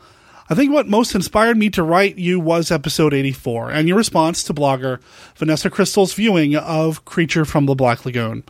I 0.51 0.55
think 0.55 0.73
what 0.73 0.89
most 0.89 1.15
inspired 1.15 1.57
me 1.57 1.71
to 1.71 1.83
write 1.83 2.19
you 2.19 2.41
was 2.41 2.71
episode 2.71 3.15
84 3.15 3.71
and 3.71 3.87
your 3.87 3.97
response 3.97 4.43
to 4.45 4.55
blogger 4.55 5.01
Vanessa 5.37 5.71
Crystal's 5.71 6.15
viewing 6.15 6.57
of 6.57 7.05
Creature 7.05 7.45
from 7.45 7.67
the 7.67 7.75
Black 7.75 8.05
Lagoon. 8.05 8.43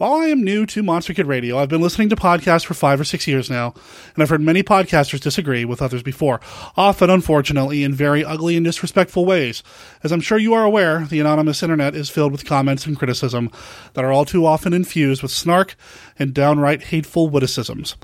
While 0.00 0.14
I 0.14 0.28
am 0.28 0.42
new 0.42 0.64
to 0.64 0.82
Monster 0.82 1.12
Kid 1.12 1.26
Radio, 1.26 1.58
I've 1.58 1.68
been 1.68 1.82
listening 1.82 2.08
to 2.08 2.16
podcasts 2.16 2.64
for 2.64 2.72
five 2.72 2.98
or 2.98 3.04
six 3.04 3.26
years 3.26 3.50
now, 3.50 3.74
and 4.14 4.22
I've 4.22 4.30
heard 4.30 4.40
many 4.40 4.62
podcasters 4.62 5.20
disagree 5.20 5.66
with 5.66 5.82
others 5.82 6.02
before, 6.02 6.40
often, 6.74 7.10
unfortunately, 7.10 7.84
in 7.84 7.92
very 7.92 8.24
ugly 8.24 8.56
and 8.56 8.64
disrespectful 8.64 9.26
ways. 9.26 9.62
As 10.02 10.10
I'm 10.10 10.22
sure 10.22 10.38
you 10.38 10.54
are 10.54 10.64
aware, 10.64 11.04
the 11.04 11.20
anonymous 11.20 11.62
internet 11.62 11.94
is 11.94 12.08
filled 12.08 12.32
with 12.32 12.46
comments 12.46 12.86
and 12.86 12.98
criticism 12.98 13.50
that 13.92 14.02
are 14.02 14.10
all 14.10 14.24
too 14.24 14.46
often 14.46 14.72
infused 14.72 15.20
with 15.20 15.32
snark 15.32 15.76
and 16.18 16.32
downright 16.32 16.84
hateful 16.84 17.28
witticisms. 17.28 17.96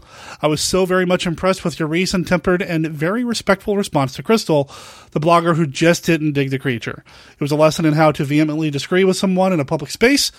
I 0.43 0.49
was 0.49 0.61
so 0.61 0.85
very 0.85 1.07
much 1.07 1.27
impressed 1.27 1.65
with 1.65 1.81
your 1.81 1.89
reasoned, 1.89 2.27
tempered, 2.27 2.61
and 2.61 2.87
very 2.89 3.25
respectful 3.25 3.75
response 3.75 4.13
to 4.17 4.23
Crystal, 4.23 4.71
the 5.13 5.21
blogger 5.21 5.57
who 5.57 5.67
just 5.67 6.05
didn't 6.05 6.35
dig 6.35 6.51
the 6.51 6.59
creature. 6.59 7.03
It 7.33 7.41
was 7.41 7.53
a 7.53 7.57
lesson 7.57 7.87
in 7.87 7.95
how 7.95 8.13
to 8.13 8.25
vehemently 8.27 8.71
disagree 8.71 9.05
with 9.05 9.17
someone 9.17 9.55
in 9.55 9.61
a 9.61 9.65
public 9.65 9.91
space 9.91 10.31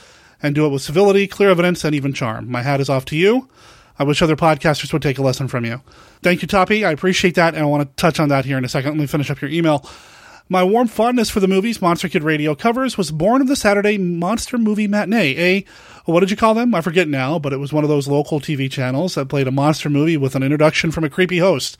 and 0.41 0.55
do 0.55 0.65
it 0.65 0.69
with 0.69 0.81
civility, 0.81 1.27
clear 1.27 1.49
evidence, 1.49 1.83
and 1.83 1.95
even 1.95 2.13
charm. 2.13 2.49
My 2.49 2.61
hat 2.61 2.79
is 2.79 2.89
off 2.89 3.05
to 3.05 3.15
you. 3.15 3.49
I 3.99 4.03
wish 4.03 4.21
other 4.21 4.35
podcasters 4.35 4.93
would 4.93 5.01
take 5.01 5.17
a 5.17 5.23
lesson 5.23 5.47
from 5.47 5.65
you. 5.65 5.81
Thank 6.21 6.41
you, 6.41 6.47
Toppy. 6.47 6.85
I 6.85 6.91
appreciate 6.91 7.35
that, 7.35 7.55
and 7.55 7.63
I 7.63 7.65
want 7.65 7.87
to 7.89 7.95
touch 8.01 8.19
on 8.19 8.29
that 8.29 8.45
here 8.45 8.57
in 8.57 8.65
a 8.65 8.69
second. 8.69 8.91
Let 8.91 8.99
me 8.99 9.07
finish 9.07 9.31
up 9.31 9.41
your 9.41 9.49
email. 9.49 9.87
My 10.49 10.63
warm 10.63 10.87
fondness 10.87 11.29
for 11.29 11.41
the 11.41 11.47
movies 11.47 11.81
Monster 11.81 12.07
Kid 12.07 12.23
Radio 12.23 12.55
covers 12.55 12.97
was 12.97 13.11
born 13.11 13.41
of 13.41 13.49
the 13.49 13.55
Saturday 13.57 13.97
Monster 13.97 14.57
Movie 14.57 14.87
Matinee, 14.87 15.35
a 15.37 15.65
what 16.05 16.21
did 16.21 16.31
you 16.31 16.37
call 16.37 16.53
them? 16.53 16.73
I 16.73 16.79
forget 16.79 17.09
now, 17.09 17.37
but 17.37 17.51
it 17.51 17.57
was 17.57 17.73
one 17.73 17.83
of 17.83 17.89
those 17.89 18.07
local 18.07 18.39
TV 18.39 18.71
channels 18.71 19.15
that 19.15 19.27
played 19.27 19.49
a 19.49 19.51
monster 19.51 19.89
movie 19.89 20.15
with 20.15 20.35
an 20.35 20.43
introduction 20.43 20.89
from 20.89 21.03
a 21.03 21.09
creepy 21.09 21.39
host. 21.39 21.77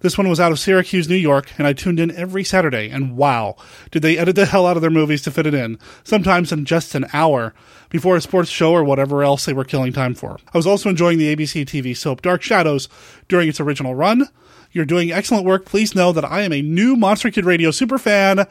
This 0.00 0.18
one 0.18 0.28
was 0.28 0.40
out 0.40 0.50
of 0.50 0.58
Syracuse, 0.58 1.08
New 1.08 1.14
York, 1.14 1.52
and 1.58 1.64
I 1.64 1.74
tuned 1.74 2.00
in 2.00 2.10
every 2.10 2.42
Saturday, 2.42 2.90
and 2.90 3.16
wow, 3.16 3.54
did 3.92 4.02
they 4.02 4.18
edit 4.18 4.34
the 4.34 4.46
hell 4.46 4.66
out 4.66 4.76
of 4.76 4.80
their 4.80 4.90
movies 4.90 5.22
to 5.22 5.30
fit 5.30 5.46
it 5.46 5.54
in, 5.54 5.78
sometimes 6.02 6.50
in 6.50 6.64
just 6.64 6.96
an 6.96 7.06
hour, 7.12 7.54
before 7.88 8.16
a 8.16 8.20
sports 8.20 8.50
show 8.50 8.72
or 8.72 8.82
whatever 8.82 9.22
else 9.22 9.44
they 9.44 9.52
were 9.52 9.62
killing 9.62 9.92
time 9.92 10.16
for. 10.16 10.38
I 10.52 10.58
was 10.58 10.66
also 10.66 10.88
enjoying 10.88 11.18
the 11.18 11.36
ABC 11.36 11.64
TV 11.64 11.96
soap 11.96 12.20
Dark 12.20 12.42
Shadows 12.42 12.88
during 13.28 13.48
its 13.48 13.60
original 13.60 13.94
run. 13.94 14.28
You're 14.70 14.84
doing 14.84 15.10
excellent 15.10 15.44
work. 15.44 15.64
Please 15.64 15.94
know 15.94 16.12
that 16.12 16.24
I 16.24 16.42
am 16.42 16.52
a 16.52 16.62
new 16.62 16.96
Monster 16.96 17.30
Kid 17.30 17.44
Radio 17.44 17.70
super 17.70 17.98
fan. 17.98 18.46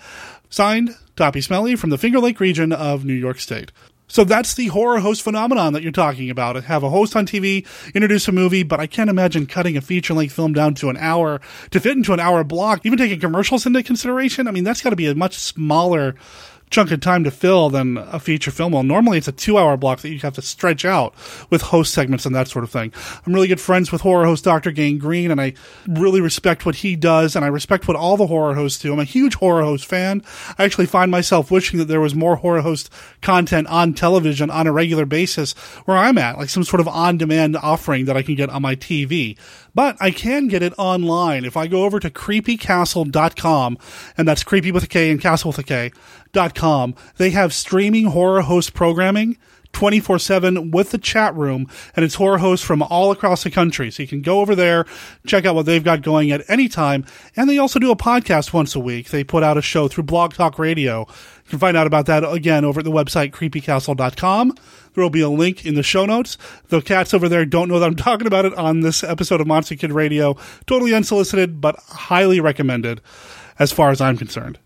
Signed, 0.49 0.95
Toppy 1.15 1.41
Smelly 1.41 1.75
from 1.75 1.89
the 1.89 1.97
Finger 1.97 2.19
Lake 2.19 2.39
region 2.39 2.71
of 2.71 3.05
New 3.05 3.13
York 3.13 3.39
State. 3.39 3.71
So 4.07 4.23
that's 4.23 4.53
the 4.53 4.67
horror 4.67 4.99
host 4.99 5.21
phenomenon 5.21 5.73
that 5.73 5.83
you're 5.83 5.91
talking 5.91 6.29
about. 6.29 6.63
Have 6.63 6.83
a 6.83 6.89
host 6.89 7.15
on 7.15 7.27
TV, 7.27 7.67
introduce 7.93 8.27
a 8.29 8.31
movie, 8.31 8.63
but 8.63 8.79
I 8.79 8.87
can't 8.87 9.09
imagine 9.09 9.45
cutting 9.45 9.75
a 9.75 9.81
feature 9.81 10.13
length 10.13 10.33
film 10.33 10.53
down 10.53 10.75
to 10.75 10.89
an 10.89 10.95
hour 10.95 11.41
to 11.71 11.79
fit 11.81 11.97
into 11.97 12.13
an 12.13 12.19
hour 12.19 12.43
block, 12.45 12.85
even 12.85 12.97
taking 12.97 13.19
commercials 13.19 13.65
into 13.65 13.83
consideration. 13.83 14.47
I 14.47 14.51
mean, 14.51 14.63
that's 14.63 14.81
got 14.81 14.91
to 14.91 14.95
be 14.95 15.07
a 15.07 15.15
much 15.15 15.35
smaller 15.37 16.15
chunk 16.69 16.91
of 16.91 16.99
time 16.99 17.23
to 17.23 17.31
fill 17.31 17.69
than 17.69 17.97
a 17.97 18.19
feature 18.19 18.51
film. 18.51 18.73
Well, 18.73 18.83
normally 18.83 19.17
it's 19.17 19.27
a 19.27 19.31
two 19.31 19.57
hour 19.57 19.77
block 19.77 20.01
that 20.01 20.09
you 20.09 20.19
have 20.19 20.35
to 20.35 20.41
stretch 20.41 20.85
out 20.85 21.13
with 21.49 21.61
host 21.61 21.93
segments 21.93 22.25
and 22.25 22.35
that 22.35 22.47
sort 22.47 22.63
of 22.63 22.71
thing. 22.71 22.91
I'm 23.25 23.33
really 23.33 23.47
good 23.47 23.61
friends 23.61 23.91
with 23.91 24.01
horror 24.01 24.25
host 24.25 24.43
Dr. 24.43 24.71
Gangrene, 24.71 25.31
and 25.31 25.39
I 25.39 25.53
really 25.87 26.21
respect 26.21 26.65
what 26.65 26.75
he 26.75 26.95
does, 26.95 27.35
and 27.35 27.45
I 27.45 27.47
respect 27.47 27.87
what 27.87 27.97
all 27.97 28.17
the 28.17 28.27
horror 28.27 28.55
hosts 28.55 28.79
do. 28.79 28.93
I'm 28.93 28.99
a 28.99 29.05
huge 29.05 29.35
horror 29.35 29.63
host 29.63 29.85
fan. 29.85 30.21
I 30.57 30.65
actually 30.65 30.87
find 30.87 31.09
myself 31.09 31.51
wishing 31.51 31.79
that 31.79 31.85
there 31.85 32.01
was 32.01 32.15
more 32.15 32.37
horror 32.37 32.61
host 32.61 32.89
content 33.21 33.67
on 33.67 33.93
television 33.93 34.49
on 34.49 34.67
a 34.67 34.71
regular 34.71 35.05
basis 35.05 35.53
where 35.85 35.97
I'm 35.97 36.17
at, 36.17 36.37
like 36.37 36.49
some 36.49 36.63
sort 36.63 36.81
of 36.81 36.87
on 36.87 37.17
demand 37.17 37.55
offering 37.55 38.05
that 38.05 38.17
I 38.17 38.21
can 38.21 38.35
get 38.35 38.49
on 38.49 38.61
my 38.61 38.75
TV. 38.75 39.37
But 39.77 39.95
I 39.99 40.09
can 40.09 40.47
get 40.47 40.63
it 40.63 40.73
online. 40.79 41.45
If 41.45 41.55
I 41.55 41.67
go 41.67 41.83
over 41.83 41.99
to 41.99 42.09
kreepykastle.com, 42.09 43.77
and 44.17 44.27
that's 44.27 44.43
creepy 44.43 44.71
with 44.71 44.85
a 44.85 44.87
K 44.87 45.11
and 45.11 45.21
castle 45.21 45.49
with 45.49 45.59
a 45.59 45.63
K, 45.63 45.91
dot 46.31 46.55
com, 46.55 46.95
they 47.17 47.29
have 47.29 47.53
streaming 47.53 48.05
horror 48.05 48.41
host 48.41 48.73
programming 48.73 49.37
24 49.73 50.17
7 50.17 50.71
with 50.71 50.89
the 50.89 50.97
chat 50.97 51.35
room, 51.35 51.69
and 51.95 52.03
it's 52.03 52.15
horror 52.15 52.39
hosts 52.39 52.65
from 52.65 52.81
all 52.81 53.11
across 53.11 53.43
the 53.43 53.51
country. 53.51 53.91
So 53.91 54.01
you 54.01 54.09
can 54.09 54.23
go 54.23 54.39
over 54.39 54.55
there, 54.55 54.87
check 55.27 55.45
out 55.45 55.53
what 55.53 55.67
they've 55.67 55.83
got 55.83 56.01
going 56.01 56.31
at 56.31 56.41
any 56.47 56.67
time. 56.67 57.05
And 57.35 57.47
they 57.47 57.59
also 57.59 57.77
do 57.77 57.91
a 57.91 57.95
podcast 57.95 58.53
once 58.53 58.73
a 58.73 58.79
week. 58.79 59.11
They 59.11 59.23
put 59.23 59.43
out 59.43 59.59
a 59.59 59.61
show 59.61 59.87
through 59.87 60.05
Blog 60.05 60.33
Talk 60.33 60.57
Radio. 60.57 61.05
You 61.47 61.51
can 61.51 61.59
find 61.59 61.77
out 61.77 61.87
about 61.87 62.07
that 62.07 62.29
again 62.29 62.65
over 62.65 62.81
at 62.81 62.83
the 62.83 62.91
website 62.91 63.31
kreepykastle.com. 63.31 64.53
There 64.93 65.01
will 65.01 65.09
be 65.09 65.21
a 65.21 65.29
link 65.29 65.65
in 65.65 65.75
the 65.75 65.83
show 65.83 66.05
notes. 66.05 66.37
The 66.67 66.81
cats 66.81 67.13
over 67.13 67.29
there 67.29 67.45
don't 67.45 67.69
know 67.69 67.79
that 67.79 67.85
I'm 67.85 67.95
talking 67.95 68.27
about 68.27 68.43
it 68.43 68.53
on 68.55 68.81
this 68.81 69.01
episode 69.01 69.39
of 69.39 69.47
Monster 69.47 69.75
Kid 69.77 69.93
Radio. 69.93 70.35
Totally 70.65 70.93
unsolicited, 70.93 71.61
but 71.61 71.77
highly 71.79 72.41
recommended 72.41 72.99
as 73.59 73.71
far 73.71 73.91
as 73.91 74.01
I'm 74.01 74.17
concerned. 74.17 74.59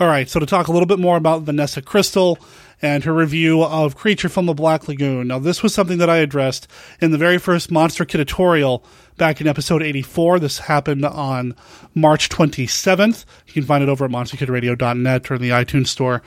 All 0.00 0.06
right, 0.06 0.30
so 0.30 0.40
to 0.40 0.46
talk 0.46 0.68
a 0.68 0.72
little 0.72 0.86
bit 0.86 0.98
more 0.98 1.18
about 1.18 1.42
Vanessa 1.42 1.82
Crystal 1.82 2.38
and 2.80 3.04
her 3.04 3.12
review 3.12 3.62
of 3.62 3.96
Creature 3.96 4.30
from 4.30 4.46
the 4.46 4.54
Black 4.54 4.88
Lagoon. 4.88 5.28
Now, 5.28 5.38
this 5.38 5.62
was 5.62 5.74
something 5.74 5.98
that 5.98 6.08
I 6.08 6.16
addressed 6.16 6.66
in 7.02 7.10
the 7.10 7.18
very 7.18 7.36
first 7.36 7.70
Monster 7.70 8.06
Kidatorial 8.06 8.82
back 9.18 9.42
in 9.42 9.46
episode 9.46 9.82
84. 9.82 10.38
This 10.38 10.60
happened 10.60 11.04
on 11.04 11.54
March 11.94 12.30
27th. 12.30 13.26
You 13.46 13.52
can 13.52 13.64
find 13.64 13.82
it 13.82 13.90
over 13.90 14.06
at 14.06 14.10
monsterkidradio.net 14.10 15.30
or 15.30 15.34
in 15.34 15.42
the 15.42 15.50
iTunes 15.50 15.88
store. 15.88 16.22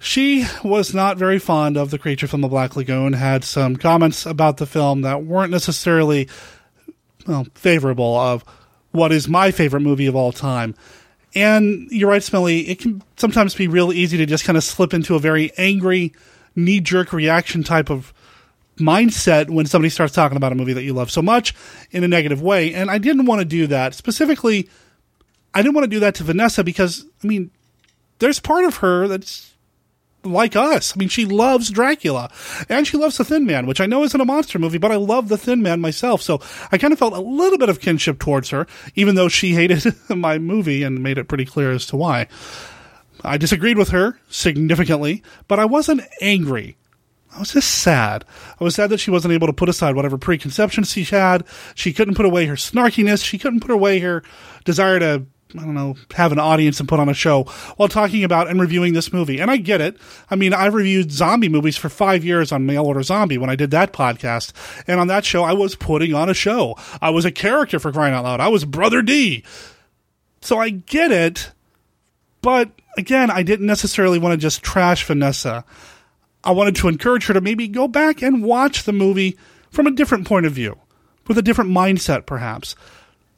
She 0.00 0.44
was 0.64 0.92
not 0.92 1.18
very 1.18 1.38
fond 1.38 1.76
of 1.76 1.92
The 1.92 2.00
Creature 2.00 2.26
from 2.26 2.40
the 2.40 2.48
Black 2.48 2.74
Lagoon, 2.74 3.12
had 3.12 3.44
some 3.44 3.76
comments 3.76 4.26
about 4.26 4.56
the 4.56 4.66
film 4.66 5.02
that 5.02 5.22
weren't 5.22 5.52
necessarily 5.52 6.28
well, 7.28 7.46
favorable 7.54 8.16
of 8.16 8.44
what 8.90 9.12
is 9.12 9.28
my 9.28 9.52
favorite 9.52 9.82
movie 9.82 10.06
of 10.06 10.16
all 10.16 10.32
time. 10.32 10.74
And 11.34 11.88
you're 11.90 12.10
right, 12.10 12.22
Smelly, 12.22 12.68
it 12.68 12.78
can 12.78 13.02
sometimes 13.16 13.54
be 13.54 13.68
real 13.68 13.92
easy 13.92 14.18
to 14.18 14.26
just 14.26 14.44
kind 14.44 14.56
of 14.56 14.64
slip 14.64 14.92
into 14.92 15.14
a 15.14 15.18
very 15.18 15.50
angry, 15.56 16.12
knee 16.54 16.80
jerk 16.80 17.12
reaction 17.12 17.62
type 17.62 17.90
of 17.90 18.12
mindset 18.78 19.50
when 19.50 19.66
somebody 19.66 19.88
starts 19.88 20.14
talking 20.14 20.36
about 20.36 20.52
a 20.52 20.54
movie 20.54 20.72
that 20.72 20.82
you 20.82 20.92
love 20.92 21.10
so 21.10 21.22
much 21.22 21.54
in 21.90 22.04
a 22.04 22.08
negative 22.08 22.42
way. 22.42 22.74
And 22.74 22.90
I 22.90 22.98
didn't 22.98 23.26
want 23.26 23.40
to 23.40 23.44
do 23.44 23.66
that. 23.68 23.94
Specifically, 23.94 24.68
I 25.54 25.62
didn't 25.62 25.74
want 25.74 25.84
to 25.84 25.90
do 25.90 26.00
that 26.00 26.14
to 26.16 26.24
Vanessa 26.24 26.64
because, 26.64 27.06
I 27.22 27.26
mean, 27.26 27.50
there's 28.18 28.40
part 28.40 28.64
of 28.64 28.76
her 28.76 29.08
that's 29.08 29.51
like 30.24 30.56
us. 30.56 30.94
I 30.94 30.98
mean, 30.98 31.08
she 31.08 31.24
loves 31.24 31.70
Dracula 31.70 32.30
and 32.68 32.86
she 32.86 32.96
loves 32.96 33.16
The 33.16 33.24
Thin 33.24 33.44
Man, 33.46 33.66
which 33.66 33.80
I 33.80 33.86
know 33.86 34.04
isn't 34.04 34.20
a 34.20 34.24
monster 34.24 34.58
movie, 34.58 34.78
but 34.78 34.92
I 34.92 34.96
love 34.96 35.28
The 35.28 35.38
Thin 35.38 35.62
Man 35.62 35.80
myself. 35.80 36.22
So 36.22 36.40
I 36.70 36.78
kind 36.78 36.92
of 36.92 36.98
felt 36.98 37.14
a 37.14 37.20
little 37.20 37.58
bit 37.58 37.68
of 37.68 37.80
kinship 37.80 38.18
towards 38.18 38.50
her, 38.50 38.66
even 38.94 39.14
though 39.14 39.28
she 39.28 39.54
hated 39.54 39.94
my 40.08 40.38
movie 40.38 40.82
and 40.82 41.02
made 41.02 41.18
it 41.18 41.28
pretty 41.28 41.44
clear 41.44 41.70
as 41.72 41.86
to 41.86 41.96
why. 41.96 42.28
I 43.24 43.36
disagreed 43.36 43.78
with 43.78 43.90
her 43.90 44.18
significantly, 44.28 45.22
but 45.46 45.58
I 45.58 45.64
wasn't 45.64 46.02
angry. 46.20 46.76
I 47.34 47.38
was 47.38 47.52
just 47.52 47.70
sad. 47.70 48.24
I 48.60 48.64
was 48.64 48.74
sad 48.74 48.90
that 48.90 48.98
she 48.98 49.10
wasn't 49.10 49.32
able 49.32 49.46
to 49.46 49.52
put 49.54 49.68
aside 49.68 49.96
whatever 49.96 50.18
preconceptions 50.18 50.90
she 50.90 51.04
had. 51.04 51.44
She 51.74 51.92
couldn't 51.92 52.14
put 52.14 52.26
away 52.26 52.46
her 52.46 52.56
snarkiness. 52.56 53.24
She 53.24 53.38
couldn't 53.38 53.60
put 53.60 53.70
away 53.70 54.00
her 54.00 54.22
desire 54.64 54.98
to 54.98 55.26
I 55.56 55.62
don't 55.62 55.74
know, 55.74 55.96
have 56.14 56.32
an 56.32 56.38
audience 56.38 56.80
and 56.80 56.88
put 56.88 57.00
on 57.00 57.08
a 57.08 57.14
show 57.14 57.44
while 57.76 57.88
talking 57.88 58.24
about 58.24 58.48
and 58.48 58.60
reviewing 58.60 58.92
this 58.94 59.12
movie. 59.12 59.40
And 59.40 59.50
I 59.50 59.56
get 59.56 59.80
it. 59.80 59.98
I 60.30 60.36
mean, 60.36 60.54
I 60.54 60.66
reviewed 60.66 61.12
zombie 61.12 61.48
movies 61.48 61.76
for 61.76 61.88
five 61.88 62.24
years 62.24 62.52
on 62.52 62.66
Mail 62.66 62.86
Order 62.86 63.02
Zombie 63.02 63.38
when 63.38 63.50
I 63.50 63.56
did 63.56 63.70
that 63.72 63.92
podcast. 63.92 64.52
And 64.86 65.00
on 65.00 65.08
that 65.08 65.24
show, 65.24 65.42
I 65.42 65.52
was 65.52 65.74
putting 65.74 66.14
on 66.14 66.28
a 66.28 66.34
show. 66.34 66.76
I 67.00 67.10
was 67.10 67.24
a 67.24 67.30
character 67.30 67.78
for 67.78 67.92
crying 67.92 68.14
out 68.14 68.24
loud. 68.24 68.40
I 68.40 68.48
was 68.48 68.64
Brother 68.64 69.02
D. 69.02 69.44
So 70.40 70.58
I 70.58 70.70
get 70.70 71.12
it. 71.12 71.52
But 72.40 72.70
again, 72.98 73.30
I 73.30 73.42
didn't 73.42 73.66
necessarily 73.66 74.18
want 74.18 74.32
to 74.32 74.36
just 74.36 74.62
trash 74.62 75.04
Vanessa. 75.04 75.64
I 76.44 76.50
wanted 76.50 76.76
to 76.76 76.88
encourage 76.88 77.26
her 77.26 77.34
to 77.34 77.40
maybe 77.40 77.68
go 77.68 77.86
back 77.86 78.20
and 78.22 78.42
watch 78.42 78.82
the 78.82 78.92
movie 78.92 79.38
from 79.70 79.86
a 79.86 79.92
different 79.92 80.26
point 80.26 80.44
of 80.44 80.52
view, 80.52 80.78
with 81.28 81.38
a 81.38 81.42
different 81.42 81.70
mindset, 81.70 82.26
perhaps. 82.26 82.74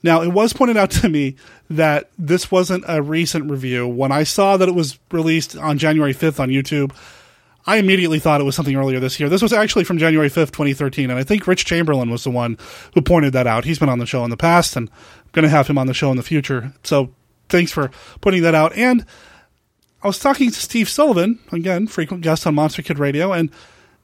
Now, 0.04 0.20
it 0.22 0.28
was 0.28 0.52
pointed 0.52 0.76
out 0.76 0.90
to 1.02 1.08
me 1.08 1.34
that 1.70 2.10
this 2.16 2.52
wasn't 2.52 2.84
a 2.86 3.02
recent 3.02 3.50
review. 3.50 3.88
When 3.88 4.12
I 4.12 4.22
saw 4.22 4.56
that 4.56 4.68
it 4.68 4.74
was 4.74 5.00
released 5.10 5.56
on 5.56 5.78
January 5.78 6.14
5th 6.14 6.38
on 6.38 6.50
YouTube, 6.50 6.94
I 7.66 7.78
immediately 7.78 8.18
thought 8.18 8.42
it 8.42 8.44
was 8.44 8.54
something 8.54 8.76
earlier 8.76 9.00
this 9.00 9.18
year. 9.18 9.30
This 9.30 9.40
was 9.40 9.54
actually 9.54 9.84
from 9.84 9.96
January 9.96 10.28
5th, 10.28 10.52
2013, 10.52 11.08
and 11.08 11.18
I 11.18 11.24
think 11.24 11.46
Rich 11.46 11.64
Chamberlain 11.64 12.10
was 12.10 12.22
the 12.22 12.30
one 12.30 12.58
who 12.92 13.00
pointed 13.00 13.32
that 13.32 13.46
out. 13.46 13.64
He's 13.64 13.78
been 13.78 13.88
on 13.88 13.98
the 13.98 14.06
show 14.06 14.22
in 14.22 14.30
the 14.30 14.36
past, 14.36 14.76
and 14.76 14.90
I'm 14.90 15.30
going 15.32 15.44
to 15.44 15.48
have 15.48 15.66
him 15.66 15.78
on 15.78 15.86
the 15.86 15.94
show 15.94 16.10
in 16.10 16.18
the 16.18 16.22
future. 16.22 16.74
So 16.82 17.14
thanks 17.48 17.72
for 17.72 17.90
putting 18.20 18.42
that 18.42 18.54
out. 18.54 18.76
And 18.76 19.06
I 20.02 20.06
was 20.06 20.18
talking 20.18 20.50
to 20.50 20.60
Steve 20.60 20.90
Sullivan, 20.90 21.38
again, 21.50 21.86
frequent 21.86 22.22
guest 22.22 22.46
on 22.46 22.54
Monster 22.54 22.82
Kid 22.82 22.98
Radio, 22.98 23.32
and 23.32 23.50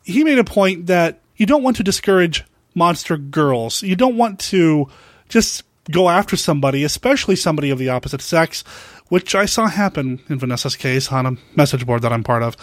he 0.03 0.25
made 0.25 0.39
a 0.39 0.45
point 0.45 0.87
that 0.87 1.21
you 1.37 1.45
don't 1.45 1.63
want 1.63 1.77
to 1.77 1.83
discourage 1.83 2.45
monster 2.75 3.19
girls. 3.19 3.83
You 3.83 3.97
don't 3.97 4.17
want 4.17 4.41
to 4.41 4.89
just 5.29 5.65
go 5.91 6.09
after 6.09 6.37
somebody, 6.37 6.85
especially 6.85 7.37
somebody 7.37 7.71
of 7.71 7.79
the 7.79 7.89
opposite 7.89 8.21
sex, 8.21 8.63
which 9.09 9.35
I 9.35 9.47
saw 9.47 9.67
happen 9.67 10.21
in 10.29 10.39
Vanessa's 10.39 10.77
case 10.77 11.11
on 11.11 11.27
a 11.27 11.37
message 11.57 11.87
board 11.87 12.03
that 12.03 12.13
I'm 12.13 12.25
part 12.25 12.43
of. 12.43 12.57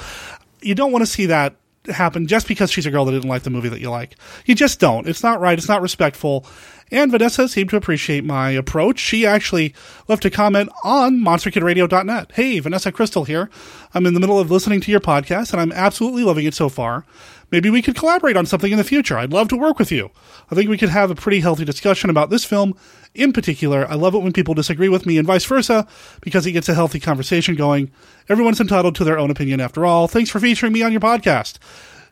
You 0.62 0.76
don't 0.76 0.92
want 0.92 1.04
to 1.04 1.12
see 1.12 1.28
that 1.28 1.56
happen 1.86 2.28
just 2.28 2.48
because 2.48 2.72
she's 2.72 2.86
a 2.86 2.92
girl 2.92 3.06
that 3.06 3.12
didn't 3.12 3.30
like 3.30 3.44
the 3.44 3.50
movie 3.50 3.70
that 3.70 3.80
you 3.80 3.90
like. 3.90 4.16
You 4.46 4.56
just 4.56 4.80
don't. 4.80 5.08
It's 5.08 5.24
not 5.24 5.40
right. 5.40 5.58
It's 5.58 5.68
not 5.68 5.82
respectful. 5.82 6.46
And 6.92 7.12
Vanessa 7.12 7.50
seemed 7.50 7.70
to 7.72 7.78
appreciate 7.78 8.24
my 8.24 8.52
approach. 8.52 9.00
She 9.00 9.26
actually 9.26 9.74
left 10.08 10.26
a 10.26 10.30
comment 10.30 10.70
on 10.84 11.18
monsterkidradio.net. 11.20 12.32
Hey, 12.34 12.60
Vanessa 12.60 12.92
Crystal 12.92 13.26
here. 13.26 13.50
I'm 13.94 14.06
in 14.06 14.14
the 14.14 14.20
middle 14.20 14.40
of 14.40 14.52
listening 14.52 14.82
to 14.82 14.92
your 14.92 15.00
podcast 15.00 15.52
and 15.52 15.62
I'm 15.62 15.72
absolutely 15.72 16.24
loving 16.24 16.46
it 16.46 16.54
so 16.54 16.70
far. 16.70 17.06
Maybe 17.50 17.70
we 17.70 17.82
could 17.82 17.96
collaborate 17.96 18.36
on 18.36 18.46
something 18.46 18.72
in 18.72 18.78
the 18.78 18.84
future. 18.84 19.18
I'd 19.18 19.32
love 19.32 19.48
to 19.50 19.58
work 19.58 19.80
with 19.80 19.92
you. 19.92 20.12
I 20.52 20.56
think 20.56 20.70
we 20.70 20.78
could 20.78 20.90
have 20.90 21.10
a 21.10 21.16
pretty 21.16 21.40
healthy 21.40 21.64
discussion 21.64 22.10
about 22.10 22.30
this 22.30 22.44
film 22.44 22.76
in 23.14 23.32
particular. 23.32 23.90
I 23.90 23.96
love 23.96 24.16
it 24.16 24.20
when 24.20 24.34
people 24.34 24.54
disagree 24.54 24.90
with 24.90 25.06
me 25.06 25.18
and 25.18 25.26
vice 25.26 25.46
versa 25.46 25.88
because 26.22 26.46
it 26.46 26.52
gets 26.52 26.68
a 26.68 26.74
healthy 26.74 27.00
conversation 27.00 27.56
going. 27.56 27.92
Everyone's 28.28 28.60
entitled 28.60 28.96
to 28.96 29.04
their 29.04 29.18
own 29.18 29.32
opinion 29.32 29.62
after 29.62 29.86
all. 29.86 30.08
Thanks 30.08 30.30
for 30.30 30.40
featuring 30.40 30.74
me 30.74 30.84
on 30.84 30.92
your 30.92 31.02
podcast. 31.02 31.58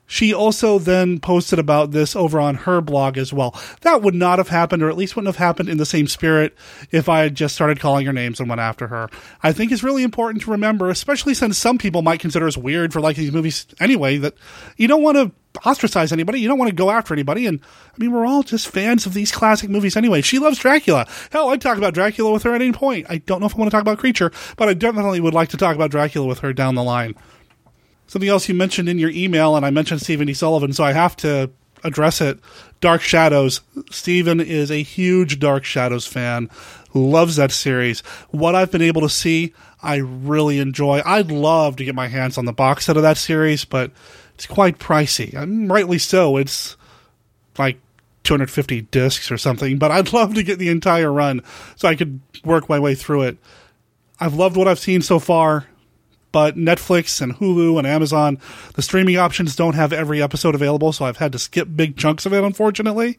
She 0.07 0.33
also 0.33 0.79
then 0.79 1.19
posted 1.19 1.59
about 1.59 1.91
this 1.91 2.15
over 2.15 2.39
on 2.39 2.55
her 2.55 2.81
blog 2.81 3.17
as 3.17 3.33
well. 3.33 3.59
That 3.81 4.01
would 4.01 4.15
not 4.15 4.37
have 4.39 4.49
happened, 4.49 4.83
or 4.83 4.89
at 4.89 4.97
least 4.97 5.15
wouldn't 5.15 5.33
have 5.33 5.43
happened 5.43 5.69
in 5.69 5.77
the 5.77 5.85
same 5.85 6.07
spirit 6.07 6.55
if 6.91 7.09
I 7.09 7.21
had 7.21 7.35
just 7.35 7.55
started 7.55 7.79
calling 7.79 8.05
her 8.05 8.13
names 8.13 8.39
and 8.39 8.47
went 8.47 8.61
after 8.61 8.87
her. 8.87 9.09
I 9.41 9.51
think 9.51 9.71
it's 9.71 9.83
really 9.83 10.03
important 10.03 10.43
to 10.43 10.51
remember, 10.51 10.89
especially 10.89 11.33
since 11.33 11.57
some 11.57 11.77
people 11.77 12.01
might 12.01 12.19
consider 12.19 12.47
us 12.47 12.57
weird 12.57 12.93
for 12.93 13.01
liking 13.01 13.23
these 13.23 13.33
movies 13.33 13.65
anyway, 13.79 14.17
that 14.17 14.35
you 14.77 14.87
don't 14.87 15.03
want 15.03 15.17
to 15.17 15.31
ostracize 15.65 16.11
anybody. 16.11 16.39
You 16.39 16.47
don't 16.47 16.59
want 16.59 16.69
to 16.69 16.75
go 16.75 16.91
after 16.91 17.13
anybody. 17.13 17.47
And 17.47 17.59
I 17.61 17.97
mean, 17.97 18.11
we're 18.11 18.25
all 18.25 18.43
just 18.43 18.67
fans 18.67 19.05
of 19.05 19.13
these 19.13 19.31
classic 19.31 19.69
movies 19.69 19.95
anyway. 19.95 20.21
She 20.21 20.39
loves 20.39 20.59
Dracula. 20.59 21.07
Hell, 21.31 21.49
I'd 21.49 21.61
talk 21.61 21.77
about 21.77 21.93
Dracula 21.93 22.31
with 22.31 22.43
her 22.43 22.53
at 22.53 22.61
any 22.61 22.73
point. 22.73 23.07
I 23.09 23.17
don't 23.19 23.39
know 23.39 23.45
if 23.45 23.55
I 23.55 23.57
want 23.57 23.71
to 23.71 23.75
talk 23.75 23.81
about 23.81 23.97
Creature, 23.97 24.31
but 24.57 24.67
I 24.67 24.73
definitely 24.73 25.19
would 25.19 25.33
like 25.33 25.49
to 25.49 25.57
talk 25.57 25.75
about 25.75 25.91
Dracula 25.91 26.27
with 26.27 26.39
her 26.39 26.53
down 26.53 26.75
the 26.75 26.83
line. 26.83 27.15
Something 28.07 28.29
else 28.29 28.47
you 28.47 28.55
mentioned 28.55 28.87
in 28.87 28.99
your 28.99 29.09
email, 29.09 29.55
and 29.55 29.65
I 29.65 29.71
mentioned 29.71 30.01
Stephen 30.01 30.27
D. 30.27 30.33
Sullivan, 30.33 30.73
so 30.73 30.83
I 30.83 30.93
have 30.93 31.15
to 31.17 31.49
address 31.83 32.21
it. 32.21 32.39
Dark 32.81 33.01
Shadows. 33.01 33.61
Stephen 33.89 34.39
is 34.39 34.69
a 34.69 34.83
huge 34.83 35.39
Dark 35.39 35.63
Shadows 35.63 36.05
fan, 36.05 36.49
loves 36.93 37.37
that 37.37 37.51
series. 37.51 38.01
What 38.29 38.55
I've 38.55 38.71
been 38.71 38.81
able 38.81 39.01
to 39.01 39.09
see, 39.09 39.53
I 39.81 39.97
really 39.97 40.59
enjoy. 40.59 41.01
I'd 41.05 41.31
love 41.31 41.77
to 41.77 41.85
get 41.85 41.95
my 41.95 42.07
hands 42.07 42.37
on 42.37 42.45
the 42.45 42.53
box 42.53 42.85
set 42.85 42.97
of 42.97 43.03
that 43.03 43.17
series, 43.17 43.65
but 43.65 43.91
it's 44.35 44.45
quite 44.45 44.79
pricey. 44.79 45.33
And 45.33 45.69
rightly 45.69 45.97
so. 45.97 46.37
It's 46.37 46.75
like 47.57 47.79
250 48.23 48.81
discs 48.81 49.31
or 49.31 49.37
something, 49.37 49.77
but 49.77 49.91
I'd 49.91 50.13
love 50.13 50.33
to 50.35 50.43
get 50.43 50.59
the 50.59 50.69
entire 50.69 51.11
run 51.11 51.41
so 51.75 51.87
I 51.87 51.95
could 51.95 52.19
work 52.43 52.67
my 52.67 52.79
way 52.79 52.95
through 52.95 53.23
it. 53.23 53.37
I've 54.19 54.33
loved 54.33 54.57
what 54.57 54.67
I've 54.67 54.79
seen 54.79 55.01
so 55.01 55.19
far 55.19 55.67
but 56.35 56.57
Netflix 56.57 57.21
and 57.21 57.33
Hulu 57.37 57.77
and 57.77 57.87
Amazon, 57.87 58.39
the 58.73 58.81
streaming 58.81 59.15
options 59.15 59.55
don't 59.55 59.75
have 59.75 59.93
every 59.93 60.21
episode 60.21 60.53
available, 60.53 60.91
so 60.91 61.05
I've 61.05 61.15
had 61.15 61.31
to 61.31 61.39
skip 61.39 61.69
big 61.77 61.95
chunks 61.95 62.25
of 62.25 62.33
it, 62.33 62.43
unfortunately. 62.43 63.17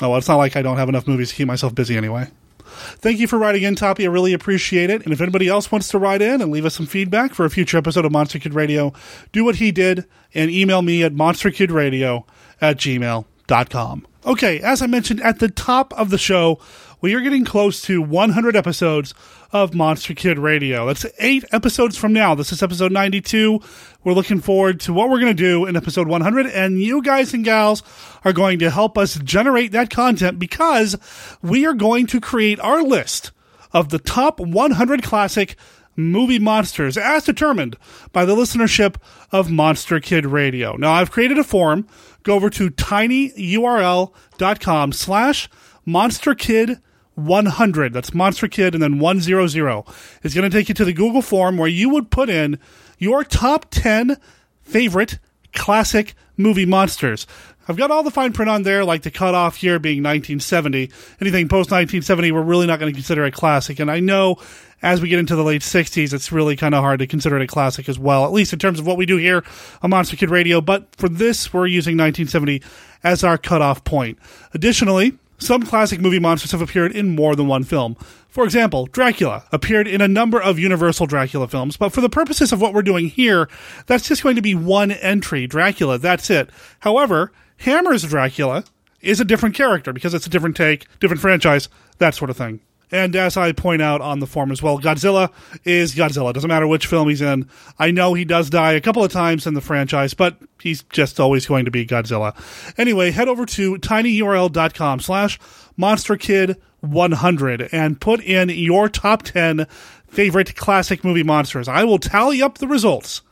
Oh, 0.00 0.08
well, 0.08 0.16
it's 0.16 0.28
not 0.28 0.36
like 0.36 0.56
I 0.56 0.62
don't 0.62 0.78
have 0.78 0.88
enough 0.88 1.06
movies 1.06 1.28
to 1.28 1.34
keep 1.34 1.46
myself 1.46 1.74
busy 1.74 1.94
anyway. 1.94 2.30
Thank 2.64 3.18
you 3.18 3.28
for 3.28 3.38
writing 3.38 3.64
in, 3.64 3.74
Toppy. 3.74 4.06
I 4.06 4.08
really 4.08 4.32
appreciate 4.32 4.88
it. 4.88 5.04
And 5.04 5.12
if 5.12 5.20
anybody 5.20 5.46
else 5.46 5.70
wants 5.70 5.88
to 5.88 5.98
write 5.98 6.22
in 6.22 6.40
and 6.40 6.50
leave 6.50 6.64
us 6.64 6.74
some 6.74 6.86
feedback 6.86 7.34
for 7.34 7.44
a 7.44 7.50
future 7.50 7.76
episode 7.76 8.06
of 8.06 8.12
Monster 8.12 8.38
Kid 8.38 8.54
Radio, 8.54 8.94
do 9.30 9.44
what 9.44 9.56
he 9.56 9.70
did 9.70 10.06
and 10.32 10.50
email 10.50 10.80
me 10.80 11.02
at 11.02 11.12
monsterkidradio 11.12 12.24
at 12.62 12.78
gmail.com. 12.78 14.06
Okay, 14.26 14.58
as 14.60 14.80
I 14.80 14.86
mentioned 14.86 15.20
at 15.20 15.38
the 15.38 15.50
top 15.50 15.92
of 15.98 16.08
the 16.08 16.16
show, 16.16 16.58
we 17.02 17.12
are 17.12 17.20
getting 17.20 17.44
close 17.44 17.82
to 17.82 18.00
100 18.00 18.56
episodes 18.56 19.12
of 19.52 19.74
Monster 19.74 20.14
Kid 20.14 20.38
Radio. 20.38 20.86
That's 20.86 21.04
eight 21.18 21.44
episodes 21.52 21.98
from 21.98 22.14
now. 22.14 22.34
This 22.34 22.50
is 22.50 22.62
episode 22.62 22.90
92. 22.90 23.60
We're 24.02 24.14
looking 24.14 24.40
forward 24.40 24.80
to 24.80 24.94
what 24.94 25.10
we're 25.10 25.20
going 25.20 25.36
to 25.36 25.42
do 25.42 25.66
in 25.66 25.76
episode 25.76 26.08
100, 26.08 26.46
and 26.46 26.80
you 26.80 27.02
guys 27.02 27.34
and 27.34 27.44
gals 27.44 27.82
are 28.24 28.32
going 28.32 28.58
to 28.60 28.70
help 28.70 28.96
us 28.96 29.16
generate 29.16 29.72
that 29.72 29.90
content 29.90 30.38
because 30.38 30.96
we 31.42 31.66
are 31.66 31.74
going 31.74 32.06
to 32.06 32.18
create 32.18 32.58
our 32.60 32.82
list 32.82 33.30
of 33.74 33.90
the 33.90 33.98
top 33.98 34.40
100 34.40 35.02
classic 35.02 35.56
movie 35.96 36.38
monsters 36.38 36.96
as 36.96 37.24
determined 37.24 37.76
by 38.12 38.24
the 38.24 38.34
listenership 38.34 38.96
of 39.30 39.50
Monster 39.50 40.00
Kid 40.00 40.26
Radio. 40.26 40.76
Now, 40.76 40.92
I've 40.92 41.10
created 41.10 41.38
a 41.38 41.44
form. 41.44 41.86
Go 42.24 42.34
over 42.34 42.50
to 42.50 42.70
tinyurl.com 42.70 44.92
slash 44.92 45.48
monsterkid 45.86 46.80
100. 47.14 47.92
That's 47.92 48.12
Monster 48.12 48.48
Kid 48.48 48.74
and 48.74 48.82
then 48.82 48.98
100. 48.98 49.84
It's 50.22 50.34
going 50.34 50.50
to 50.50 50.50
take 50.50 50.68
you 50.68 50.74
to 50.74 50.84
the 50.84 50.92
Google 50.92 51.22
form 51.22 51.58
where 51.58 51.68
you 51.68 51.90
would 51.90 52.10
put 52.10 52.28
in 52.28 52.58
your 52.98 53.22
top 53.22 53.66
10 53.70 54.16
favorite 54.62 55.20
classic 55.52 56.14
movie 56.36 56.66
monsters. 56.66 57.28
I've 57.66 57.76
got 57.76 57.90
all 57.90 58.02
the 58.02 58.10
fine 58.10 58.32
print 58.32 58.50
on 58.50 58.62
there, 58.62 58.84
like 58.84 59.02
the 59.02 59.10
cutoff 59.10 59.62
year 59.62 59.78
being 59.78 59.98
1970. 59.98 60.90
Anything 61.20 61.48
post 61.48 61.70
1970, 61.70 62.32
we're 62.32 62.42
really 62.42 62.66
not 62.66 62.78
going 62.78 62.92
to 62.92 62.96
consider 62.96 63.24
a 63.24 63.30
classic. 63.30 63.78
And 63.78 63.90
I 63.90 64.00
know 64.00 64.38
as 64.82 65.00
we 65.00 65.08
get 65.08 65.18
into 65.18 65.34
the 65.34 65.42
late 65.42 65.62
60s, 65.62 66.12
it's 66.12 66.30
really 66.30 66.56
kind 66.56 66.74
of 66.74 66.82
hard 66.82 66.98
to 66.98 67.06
consider 67.06 67.36
it 67.38 67.42
a 67.42 67.46
classic 67.46 67.88
as 67.88 67.98
well, 67.98 68.24
at 68.26 68.32
least 68.32 68.52
in 68.52 68.58
terms 68.58 68.78
of 68.78 68.86
what 68.86 68.98
we 68.98 69.06
do 69.06 69.16
here 69.16 69.42
on 69.82 69.90
Monster 69.90 70.16
Kid 70.16 70.30
Radio. 70.30 70.60
But 70.60 70.94
for 70.96 71.08
this, 71.08 71.52
we're 71.52 71.66
using 71.66 71.96
1970 71.96 72.62
as 73.02 73.24
our 73.24 73.38
cutoff 73.38 73.82
point. 73.84 74.18
Additionally, 74.52 75.18
some 75.38 75.62
classic 75.62 76.00
movie 76.00 76.18
monsters 76.18 76.52
have 76.52 76.62
appeared 76.62 76.92
in 76.92 77.14
more 77.14 77.34
than 77.34 77.46
one 77.46 77.64
film. 77.64 77.96
For 78.28 78.44
example, 78.44 78.86
Dracula 78.86 79.44
appeared 79.52 79.88
in 79.88 80.00
a 80.00 80.08
number 80.08 80.40
of 80.40 80.58
Universal 80.58 81.06
Dracula 81.06 81.48
films, 81.48 81.76
but 81.76 81.92
for 81.92 82.00
the 82.00 82.08
purposes 82.08 82.52
of 82.52 82.60
what 82.60 82.74
we're 82.74 82.82
doing 82.82 83.08
here, 83.08 83.48
that's 83.86 84.08
just 84.08 84.22
going 84.22 84.36
to 84.36 84.42
be 84.42 84.54
one 84.54 84.90
entry, 84.90 85.46
Dracula, 85.46 85.98
that's 85.98 86.30
it. 86.30 86.50
However, 86.80 87.32
Hammer's 87.58 88.02
Dracula 88.02 88.64
is 89.00 89.20
a 89.20 89.24
different 89.24 89.54
character 89.54 89.92
because 89.92 90.14
it's 90.14 90.26
a 90.26 90.30
different 90.30 90.56
take, 90.56 90.86
different 91.00 91.20
franchise, 91.20 91.68
that 91.98 92.14
sort 92.14 92.30
of 92.30 92.36
thing. 92.36 92.60
And 92.90 93.16
as 93.16 93.36
I 93.36 93.52
point 93.52 93.82
out 93.82 94.00
on 94.00 94.20
the 94.20 94.26
form 94.26 94.52
as 94.52 94.62
well, 94.62 94.78
Godzilla 94.78 95.32
is 95.64 95.94
Godzilla. 95.94 96.32
Doesn't 96.32 96.48
matter 96.48 96.66
which 96.66 96.86
film 96.86 97.08
he's 97.08 97.22
in. 97.22 97.48
I 97.78 97.90
know 97.90 98.14
he 98.14 98.24
does 98.24 98.50
die 98.50 98.74
a 98.74 98.80
couple 98.80 99.02
of 99.02 99.10
times 99.10 99.46
in 99.46 99.54
the 99.54 99.60
franchise, 99.60 100.14
but 100.14 100.36
he's 100.60 100.82
just 100.84 101.18
always 101.18 101.44
going 101.46 101.64
to 101.64 101.70
be 101.70 101.86
Godzilla. 101.86 102.36
Anyway, 102.78 103.10
head 103.10 103.28
over 103.28 103.46
to 103.46 103.76
tinyurl.com 103.78 105.00
slash 105.00 105.40
monsterkid100 105.78 107.68
and 107.72 108.00
put 108.00 108.20
in 108.20 108.48
your 108.50 108.88
top 108.88 109.22
10 109.22 109.66
favorite 110.06 110.54
classic 110.54 111.02
movie 111.02 111.24
monsters. 111.24 111.66
I 111.66 111.84
will 111.84 111.98
tally 111.98 112.42
up 112.42 112.58
the 112.58 112.68
results. 112.68 113.22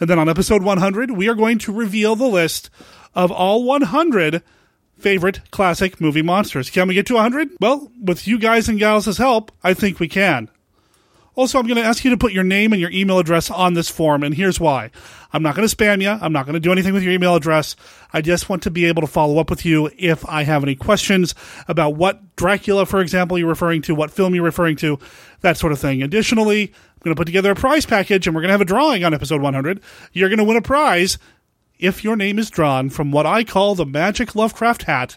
And 0.00 0.08
then 0.08 0.18
on 0.18 0.28
episode 0.28 0.62
100, 0.62 1.12
we 1.12 1.28
are 1.28 1.34
going 1.34 1.58
to 1.58 1.72
reveal 1.72 2.16
the 2.16 2.26
list 2.26 2.70
of 3.14 3.30
all 3.30 3.64
100 3.64 4.42
favorite 4.98 5.40
classic 5.50 6.00
movie 6.00 6.22
monsters. 6.22 6.70
Can 6.70 6.88
we 6.88 6.94
get 6.94 7.06
to 7.06 7.14
100? 7.14 7.50
Well, 7.60 7.92
with 8.00 8.26
you 8.26 8.38
guys 8.38 8.68
and 8.68 8.78
gals' 8.78 9.18
help, 9.18 9.52
I 9.62 9.74
think 9.74 10.00
we 10.00 10.08
can. 10.08 10.50
Also, 11.36 11.58
I'm 11.58 11.66
going 11.66 11.76
to 11.76 11.84
ask 11.84 12.04
you 12.04 12.10
to 12.10 12.16
put 12.16 12.32
your 12.32 12.44
name 12.44 12.72
and 12.72 12.80
your 12.80 12.90
email 12.90 13.18
address 13.18 13.50
on 13.50 13.74
this 13.74 13.88
form, 13.88 14.22
and 14.24 14.34
here's 14.34 14.58
why. 14.58 14.90
I'm 15.32 15.42
not 15.42 15.54
going 15.54 15.66
to 15.66 15.74
spam 15.74 16.02
you. 16.02 16.10
I'm 16.10 16.32
not 16.32 16.44
going 16.44 16.54
to 16.54 16.60
do 16.60 16.72
anything 16.72 16.92
with 16.92 17.04
your 17.04 17.12
email 17.12 17.36
address. 17.36 17.76
I 18.12 18.20
just 18.20 18.48
want 18.48 18.64
to 18.64 18.70
be 18.70 18.84
able 18.86 19.00
to 19.02 19.06
follow 19.06 19.38
up 19.38 19.48
with 19.48 19.64
you 19.64 19.90
if 19.96 20.28
I 20.28 20.42
have 20.42 20.64
any 20.64 20.74
questions 20.74 21.34
about 21.68 21.94
what 21.94 22.36
Dracula, 22.36 22.84
for 22.84 23.00
example, 23.00 23.38
you're 23.38 23.48
referring 23.48 23.80
to, 23.82 23.94
what 23.94 24.10
film 24.10 24.34
you're 24.34 24.44
referring 24.44 24.76
to, 24.78 24.98
that 25.40 25.56
sort 25.56 25.72
of 25.72 25.78
thing. 25.78 26.02
Additionally, 26.02 26.74
going 27.00 27.14
to 27.14 27.18
put 27.18 27.26
together 27.26 27.50
a 27.50 27.56
prize 27.56 27.86
package, 27.86 28.26
and 28.26 28.34
we're 28.34 28.42
going 28.42 28.48
to 28.48 28.54
have 28.54 28.60
a 28.60 28.66
drawing 28.66 29.04
on 29.04 29.14
episode 29.14 29.40
100. 29.40 29.80
You're 30.12 30.28
going 30.28 30.38
to 30.38 30.44
win 30.44 30.56
a 30.56 30.62
prize 30.62 31.18
if 31.78 32.04
your 32.04 32.16
name 32.16 32.38
is 32.38 32.50
drawn 32.50 32.90
from 32.90 33.10
what 33.10 33.26
I 33.26 33.44
call 33.44 33.74
the 33.74 33.86
Magic 33.86 34.34
Lovecraft 34.34 34.82
hat 34.82 35.16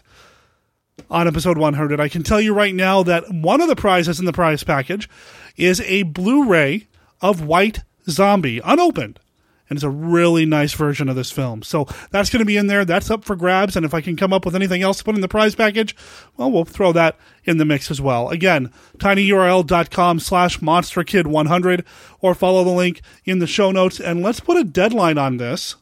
on 1.10 1.28
episode 1.28 1.58
100. 1.58 2.00
I 2.00 2.08
can 2.08 2.22
tell 2.22 2.40
you 2.40 2.54
right 2.54 2.74
now 2.74 3.02
that 3.02 3.24
one 3.30 3.60
of 3.60 3.68
the 3.68 3.76
prizes 3.76 4.18
in 4.18 4.26
the 4.26 4.32
prize 4.32 4.64
package 4.64 5.08
is 5.56 5.80
a 5.82 6.04
Blu 6.04 6.46
ray 6.48 6.88
of 7.20 7.44
White 7.44 7.80
Zombie, 8.08 8.60
unopened. 8.64 9.20
And 9.68 9.76
it's 9.76 9.84
a 9.84 9.90
really 9.90 10.44
nice 10.44 10.74
version 10.74 11.08
of 11.08 11.16
this 11.16 11.30
film. 11.30 11.62
So 11.62 11.86
that's 12.10 12.30
going 12.30 12.40
to 12.40 12.46
be 12.46 12.56
in 12.56 12.66
there. 12.66 12.84
That's 12.84 13.10
up 13.10 13.24
for 13.24 13.34
grabs. 13.34 13.76
And 13.76 13.86
if 13.86 13.94
I 13.94 14.00
can 14.00 14.16
come 14.16 14.32
up 14.32 14.44
with 14.44 14.54
anything 14.54 14.82
else 14.82 14.98
to 14.98 15.04
put 15.04 15.14
in 15.14 15.20
the 15.20 15.28
prize 15.28 15.54
package, 15.54 15.96
well, 16.36 16.50
we'll 16.50 16.64
throw 16.64 16.92
that 16.92 17.16
in 17.44 17.56
the 17.56 17.64
mix 17.64 17.90
as 17.90 18.00
well. 18.00 18.28
Again, 18.28 18.70
tinyurl.com 18.98 20.20
slash 20.20 20.60
monsterkid100 20.60 21.84
or 22.20 22.34
follow 22.34 22.62
the 22.64 22.70
link 22.70 23.00
in 23.24 23.38
the 23.38 23.46
show 23.46 23.70
notes. 23.70 24.00
And 24.00 24.22
let's 24.22 24.40
put 24.40 24.58
a 24.58 24.64
deadline 24.64 25.18
on 25.18 25.38
this 25.38 25.76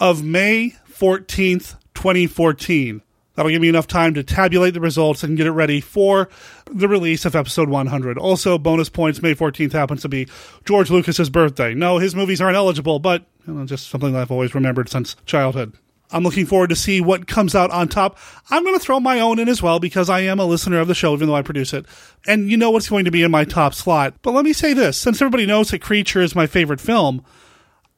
of 0.00 0.22
May 0.22 0.74
14th, 0.90 1.76
2014. 1.94 3.02
That'll 3.38 3.52
give 3.52 3.62
me 3.62 3.68
enough 3.68 3.86
time 3.86 4.14
to 4.14 4.24
tabulate 4.24 4.74
the 4.74 4.80
results 4.80 5.22
and 5.22 5.36
get 5.36 5.46
it 5.46 5.52
ready 5.52 5.80
for 5.80 6.28
the 6.72 6.88
release 6.88 7.24
of 7.24 7.36
episode 7.36 7.68
100. 7.68 8.18
Also, 8.18 8.58
bonus 8.58 8.88
points 8.88 9.22
May 9.22 9.32
14th 9.32 9.70
happens 9.70 10.02
to 10.02 10.08
be 10.08 10.26
George 10.64 10.90
Lucas's 10.90 11.30
birthday. 11.30 11.72
No, 11.72 11.98
his 11.98 12.16
movies 12.16 12.40
aren't 12.40 12.56
eligible, 12.56 12.98
but 12.98 13.26
you 13.46 13.54
know, 13.54 13.64
just 13.64 13.90
something 13.90 14.12
that 14.12 14.22
I've 14.22 14.32
always 14.32 14.56
remembered 14.56 14.88
since 14.88 15.14
childhood. 15.24 15.72
I'm 16.10 16.24
looking 16.24 16.46
forward 16.46 16.70
to 16.70 16.74
see 16.74 17.00
what 17.00 17.28
comes 17.28 17.54
out 17.54 17.70
on 17.70 17.86
top. 17.86 18.18
I'm 18.50 18.64
going 18.64 18.74
to 18.74 18.84
throw 18.84 18.98
my 18.98 19.20
own 19.20 19.38
in 19.38 19.48
as 19.48 19.62
well 19.62 19.78
because 19.78 20.10
I 20.10 20.22
am 20.22 20.40
a 20.40 20.44
listener 20.44 20.80
of 20.80 20.88
the 20.88 20.94
show, 20.96 21.14
even 21.14 21.28
though 21.28 21.36
I 21.36 21.42
produce 21.42 21.72
it. 21.72 21.86
And 22.26 22.50
you 22.50 22.56
know 22.56 22.72
what's 22.72 22.88
going 22.88 23.04
to 23.04 23.12
be 23.12 23.22
in 23.22 23.30
my 23.30 23.44
top 23.44 23.72
slot. 23.72 24.14
But 24.22 24.32
let 24.32 24.44
me 24.44 24.52
say 24.52 24.72
this 24.72 24.98
since 24.98 25.22
everybody 25.22 25.46
knows 25.46 25.70
that 25.70 25.80
Creature 25.80 26.22
is 26.22 26.34
my 26.34 26.48
favorite 26.48 26.80
film, 26.80 27.24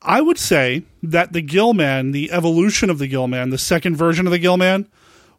I 0.03 0.21
would 0.21 0.37
say 0.37 0.83
that 1.03 1.33
the 1.33 1.41
Gillman, 1.41 2.11
the 2.11 2.31
evolution 2.31 2.91
of 2.91 2.99
the 2.99 3.09
Gillman, 3.09 3.49
the 3.49 3.57
second 3.57 3.97
version 3.97 4.27
of 4.27 4.33
the 4.33 4.39
Gillman, 4.39 4.87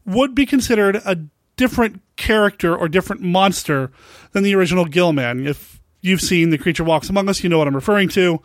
would 0.05 0.35
be 0.35 0.45
considered 0.45 1.01
a 1.05 1.17
different 1.57 2.01
character 2.15 2.75
or 2.75 2.87
different 2.87 3.21
monster 3.21 3.91
than 4.31 4.43
the 4.43 4.55
original 4.55 4.85
Gillman. 4.85 5.45
If 5.45 5.79
you've 6.01 6.21
seen 6.21 6.49
The 6.49 6.57
Creature 6.57 6.85
Walks 6.85 7.09
Among 7.09 7.29
Us, 7.29 7.43
you 7.43 7.49
know 7.49 7.57
what 7.57 7.67
I'm 7.67 7.75
referring 7.75 8.09
to. 8.09 8.41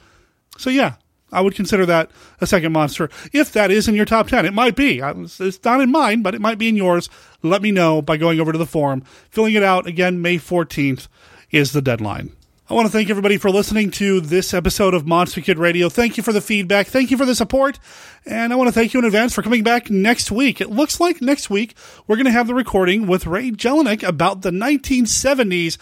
So, 0.58 0.70
yeah, 0.70 0.96
I 1.32 1.40
would 1.40 1.54
consider 1.54 1.86
that 1.86 2.10
a 2.40 2.46
second 2.46 2.72
monster. 2.72 3.10
If 3.32 3.52
that 3.52 3.70
is 3.70 3.88
in 3.88 3.94
your 3.94 4.04
top 4.04 4.28
10, 4.28 4.44
it 4.46 4.54
might 4.54 4.76
be. 4.76 5.00
It's 5.00 5.64
not 5.64 5.80
in 5.80 5.90
mine, 5.90 6.22
but 6.22 6.34
it 6.34 6.40
might 6.40 6.58
be 6.58 6.68
in 6.68 6.76
yours. 6.76 7.08
Let 7.42 7.62
me 7.62 7.72
know 7.72 8.02
by 8.02 8.16
going 8.16 8.40
over 8.40 8.52
to 8.52 8.58
the 8.58 8.66
forum, 8.66 9.02
filling 9.30 9.54
it 9.54 9.62
out. 9.62 9.86
Again, 9.86 10.22
May 10.22 10.36
14th 10.36 11.08
is 11.50 11.72
the 11.72 11.82
deadline. 11.82 12.32
I 12.68 12.74
want 12.74 12.86
to 12.86 12.92
thank 12.92 13.10
everybody 13.10 13.36
for 13.36 13.48
listening 13.48 13.92
to 13.92 14.20
this 14.20 14.52
episode 14.52 14.92
of 14.92 15.06
Monster 15.06 15.40
Kid 15.40 15.56
Radio. 15.56 15.88
Thank 15.88 16.16
you 16.16 16.24
for 16.24 16.32
the 16.32 16.40
feedback. 16.40 16.88
Thank 16.88 17.12
you 17.12 17.16
for 17.16 17.24
the 17.24 17.36
support. 17.36 17.78
And 18.24 18.52
I 18.52 18.56
want 18.56 18.66
to 18.66 18.72
thank 18.72 18.92
you 18.92 18.98
in 18.98 19.06
advance 19.06 19.32
for 19.32 19.42
coming 19.42 19.62
back 19.62 19.88
next 19.88 20.32
week. 20.32 20.60
It 20.60 20.68
looks 20.68 20.98
like 20.98 21.22
next 21.22 21.48
week 21.48 21.76
we're 22.08 22.16
going 22.16 22.26
to 22.26 22.32
have 22.32 22.48
the 22.48 22.56
recording 22.56 23.06
with 23.06 23.24
Ray 23.24 23.52
Jelinek 23.52 24.02
about 24.02 24.42
the 24.42 24.50
1970s 24.50 25.78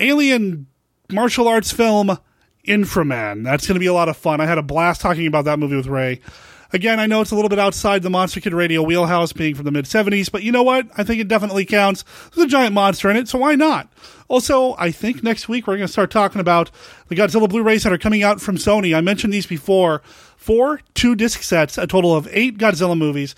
alien 0.00 0.66
martial 1.08 1.46
arts 1.46 1.70
film 1.70 2.18
Inframan. 2.66 3.44
That's 3.44 3.68
going 3.68 3.76
to 3.76 3.80
be 3.80 3.86
a 3.86 3.94
lot 3.94 4.08
of 4.08 4.16
fun. 4.16 4.40
I 4.40 4.46
had 4.46 4.58
a 4.58 4.62
blast 4.62 5.00
talking 5.00 5.28
about 5.28 5.44
that 5.44 5.60
movie 5.60 5.76
with 5.76 5.86
Ray. 5.86 6.20
Again, 6.72 7.00
I 7.00 7.06
know 7.06 7.22
it's 7.22 7.30
a 7.30 7.34
little 7.34 7.48
bit 7.48 7.58
outside 7.58 8.02
the 8.02 8.10
Monster 8.10 8.40
Kid 8.40 8.52
Radio 8.52 8.82
wheelhouse, 8.82 9.32
being 9.32 9.54
from 9.54 9.64
the 9.64 9.70
mid 9.70 9.86
70s, 9.86 10.30
but 10.30 10.42
you 10.42 10.52
know 10.52 10.62
what? 10.62 10.86
I 10.98 11.02
think 11.02 11.20
it 11.20 11.28
definitely 11.28 11.64
counts. 11.64 12.04
There's 12.34 12.46
a 12.46 12.48
giant 12.48 12.74
monster 12.74 13.08
in 13.08 13.16
it, 13.16 13.26
so 13.26 13.38
why 13.38 13.54
not? 13.54 13.88
Also, 14.28 14.76
I 14.78 14.90
think 14.90 15.22
next 15.22 15.48
week 15.48 15.66
we're 15.66 15.76
going 15.76 15.86
to 15.86 15.92
start 15.92 16.10
talking 16.10 16.42
about 16.42 16.70
the 17.08 17.16
Godzilla 17.16 17.48
Blu 17.48 17.62
rays 17.62 17.84
that 17.84 17.92
are 17.92 17.98
coming 17.98 18.22
out 18.22 18.40
from 18.40 18.56
Sony. 18.56 18.94
I 18.94 19.00
mentioned 19.00 19.32
these 19.32 19.46
before. 19.46 20.02
Four 20.36 20.80
two 20.94 21.14
disc 21.14 21.42
sets, 21.42 21.78
a 21.78 21.86
total 21.86 22.14
of 22.14 22.28
eight 22.30 22.58
Godzilla 22.58 22.96
movies. 22.96 23.34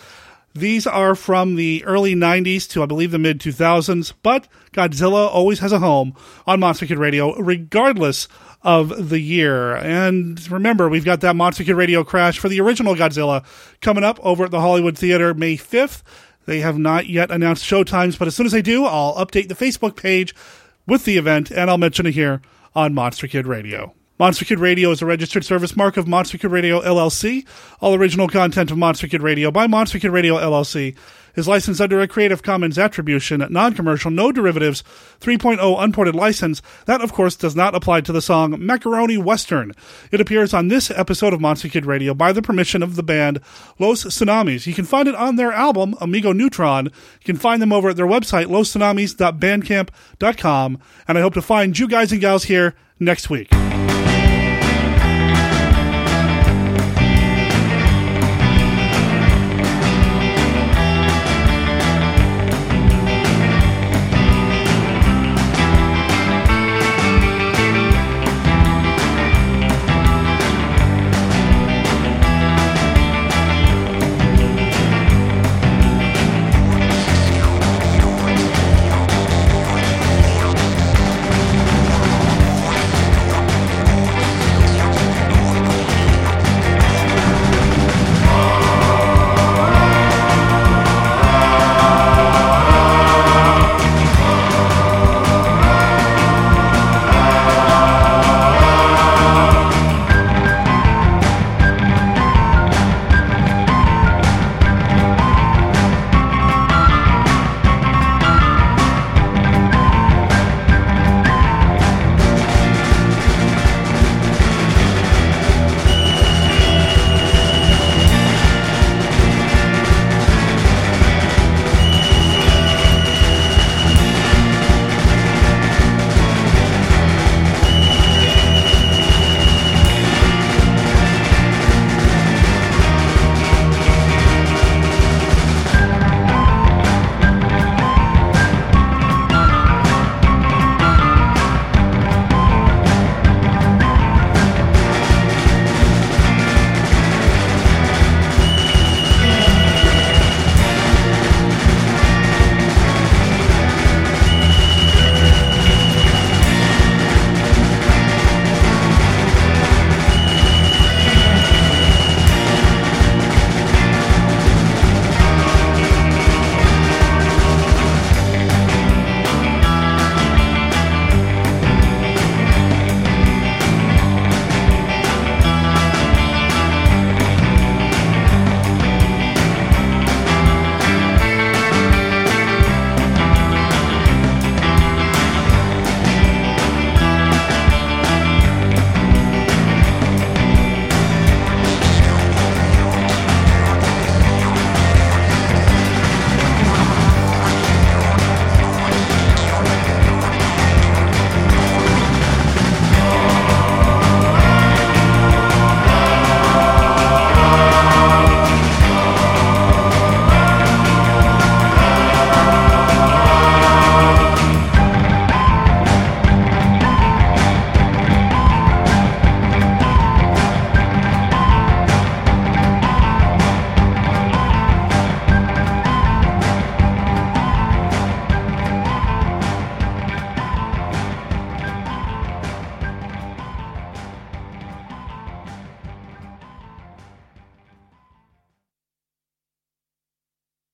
These 0.52 0.84
are 0.84 1.14
from 1.14 1.54
the 1.54 1.84
early 1.84 2.16
90s 2.16 2.68
to, 2.70 2.82
I 2.82 2.86
believe, 2.86 3.12
the 3.12 3.18
mid 3.18 3.38
2000s, 3.38 4.12
but 4.24 4.48
Godzilla 4.72 5.28
always 5.28 5.60
has 5.60 5.70
a 5.70 5.78
home 5.78 6.14
on 6.44 6.58
Monster 6.58 6.86
Kid 6.86 6.98
Radio, 6.98 7.36
regardless 7.36 8.26
of 8.62 9.08
the 9.08 9.20
year. 9.20 9.74
And 9.76 10.50
remember, 10.50 10.88
we've 10.88 11.04
got 11.04 11.20
that 11.22 11.36
Monster 11.36 11.64
Kid 11.64 11.74
Radio 11.74 12.04
crash 12.04 12.38
for 12.38 12.48
the 12.48 12.60
original 12.60 12.94
Godzilla 12.94 13.44
coming 13.80 14.04
up 14.04 14.18
over 14.22 14.44
at 14.44 14.50
the 14.50 14.60
Hollywood 14.60 14.98
Theater 14.98 15.32
May 15.34 15.56
5th. 15.56 16.02
They 16.46 16.60
have 16.60 16.78
not 16.78 17.08
yet 17.08 17.30
announced 17.30 17.64
show 17.64 17.84
times, 17.84 18.16
but 18.16 18.28
as 18.28 18.34
soon 18.34 18.46
as 18.46 18.52
they 18.52 18.62
do, 18.62 18.84
I'll 18.84 19.14
update 19.14 19.48
the 19.48 19.54
Facebook 19.54 19.96
page 19.96 20.34
with 20.86 21.04
the 21.04 21.16
event 21.16 21.50
and 21.50 21.70
I'll 21.70 21.78
mention 21.78 22.06
it 22.06 22.14
here 22.14 22.42
on 22.74 22.94
Monster 22.94 23.26
Kid 23.26 23.46
Radio. 23.46 23.94
Monster 24.18 24.44
Kid 24.44 24.58
Radio 24.58 24.90
is 24.90 25.00
a 25.00 25.06
registered 25.06 25.44
service 25.44 25.74
mark 25.76 25.96
of 25.96 26.06
Monster 26.06 26.36
Kid 26.36 26.50
Radio 26.50 26.80
LLC. 26.82 27.46
All 27.80 27.94
original 27.94 28.28
content 28.28 28.70
of 28.70 28.76
Monster 28.76 29.08
Kid 29.08 29.22
Radio 29.22 29.50
by 29.50 29.66
Monster 29.66 29.98
Kid 29.98 30.10
Radio 30.10 30.36
LLC 30.36 30.94
is 31.36 31.48
licensed 31.48 31.80
under 31.80 32.00
a 32.00 32.08
Creative 32.08 32.42
Commons 32.42 32.78
Attribution, 32.78 33.46
Non 33.50 33.74
Commercial, 33.74 34.10
No 34.10 34.32
Derivatives 34.32 34.82
3.0 35.20 35.82
Unported 35.82 36.14
license. 36.14 36.62
That, 36.86 37.00
of 37.00 37.12
course, 37.12 37.36
does 37.36 37.56
not 37.56 37.74
apply 37.74 38.02
to 38.02 38.12
the 38.12 38.22
song 38.22 38.54
Macaroni 38.64 39.18
Western. 39.18 39.72
It 40.10 40.20
appears 40.20 40.54
on 40.54 40.68
this 40.68 40.90
episode 40.90 41.32
of 41.32 41.40
Monster 41.40 41.68
Kid 41.68 41.86
Radio 41.86 42.14
by 42.14 42.32
the 42.32 42.42
permission 42.42 42.82
of 42.82 42.96
the 42.96 43.02
band 43.02 43.40
Los 43.78 44.04
Tsunamis. 44.04 44.66
You 44.66 44.74
can 44.74 44.84
find 44.84 45.08
it 45.08 45.14
on 45.14 45.36
their 45.36 45.52
album, 45.52 45.94
Amigo 46.00 46.32
Neutron. 46.32 46.86
You 46.86 47.24
can 47.24 47.36
find 47.36 47.62
them 47.62 47.72
over 47.72 47.90
at 47.90 47.96
their 47.96 48.06
website, 48.06 48.46
lostsunamis.bandcamp.com. 48.46 50.78
And 51.08 51.18
I 51.18 51.20
hope 51.20 51.34
to 51.34 51.42
find 51.42 51.78
you 51.78 51.88
guys 51.88 52.12
and 52.12 52.20
gals 52.20 52.44
here 52.44 52.74
next 52.98 53.30
week. 53.30 53.48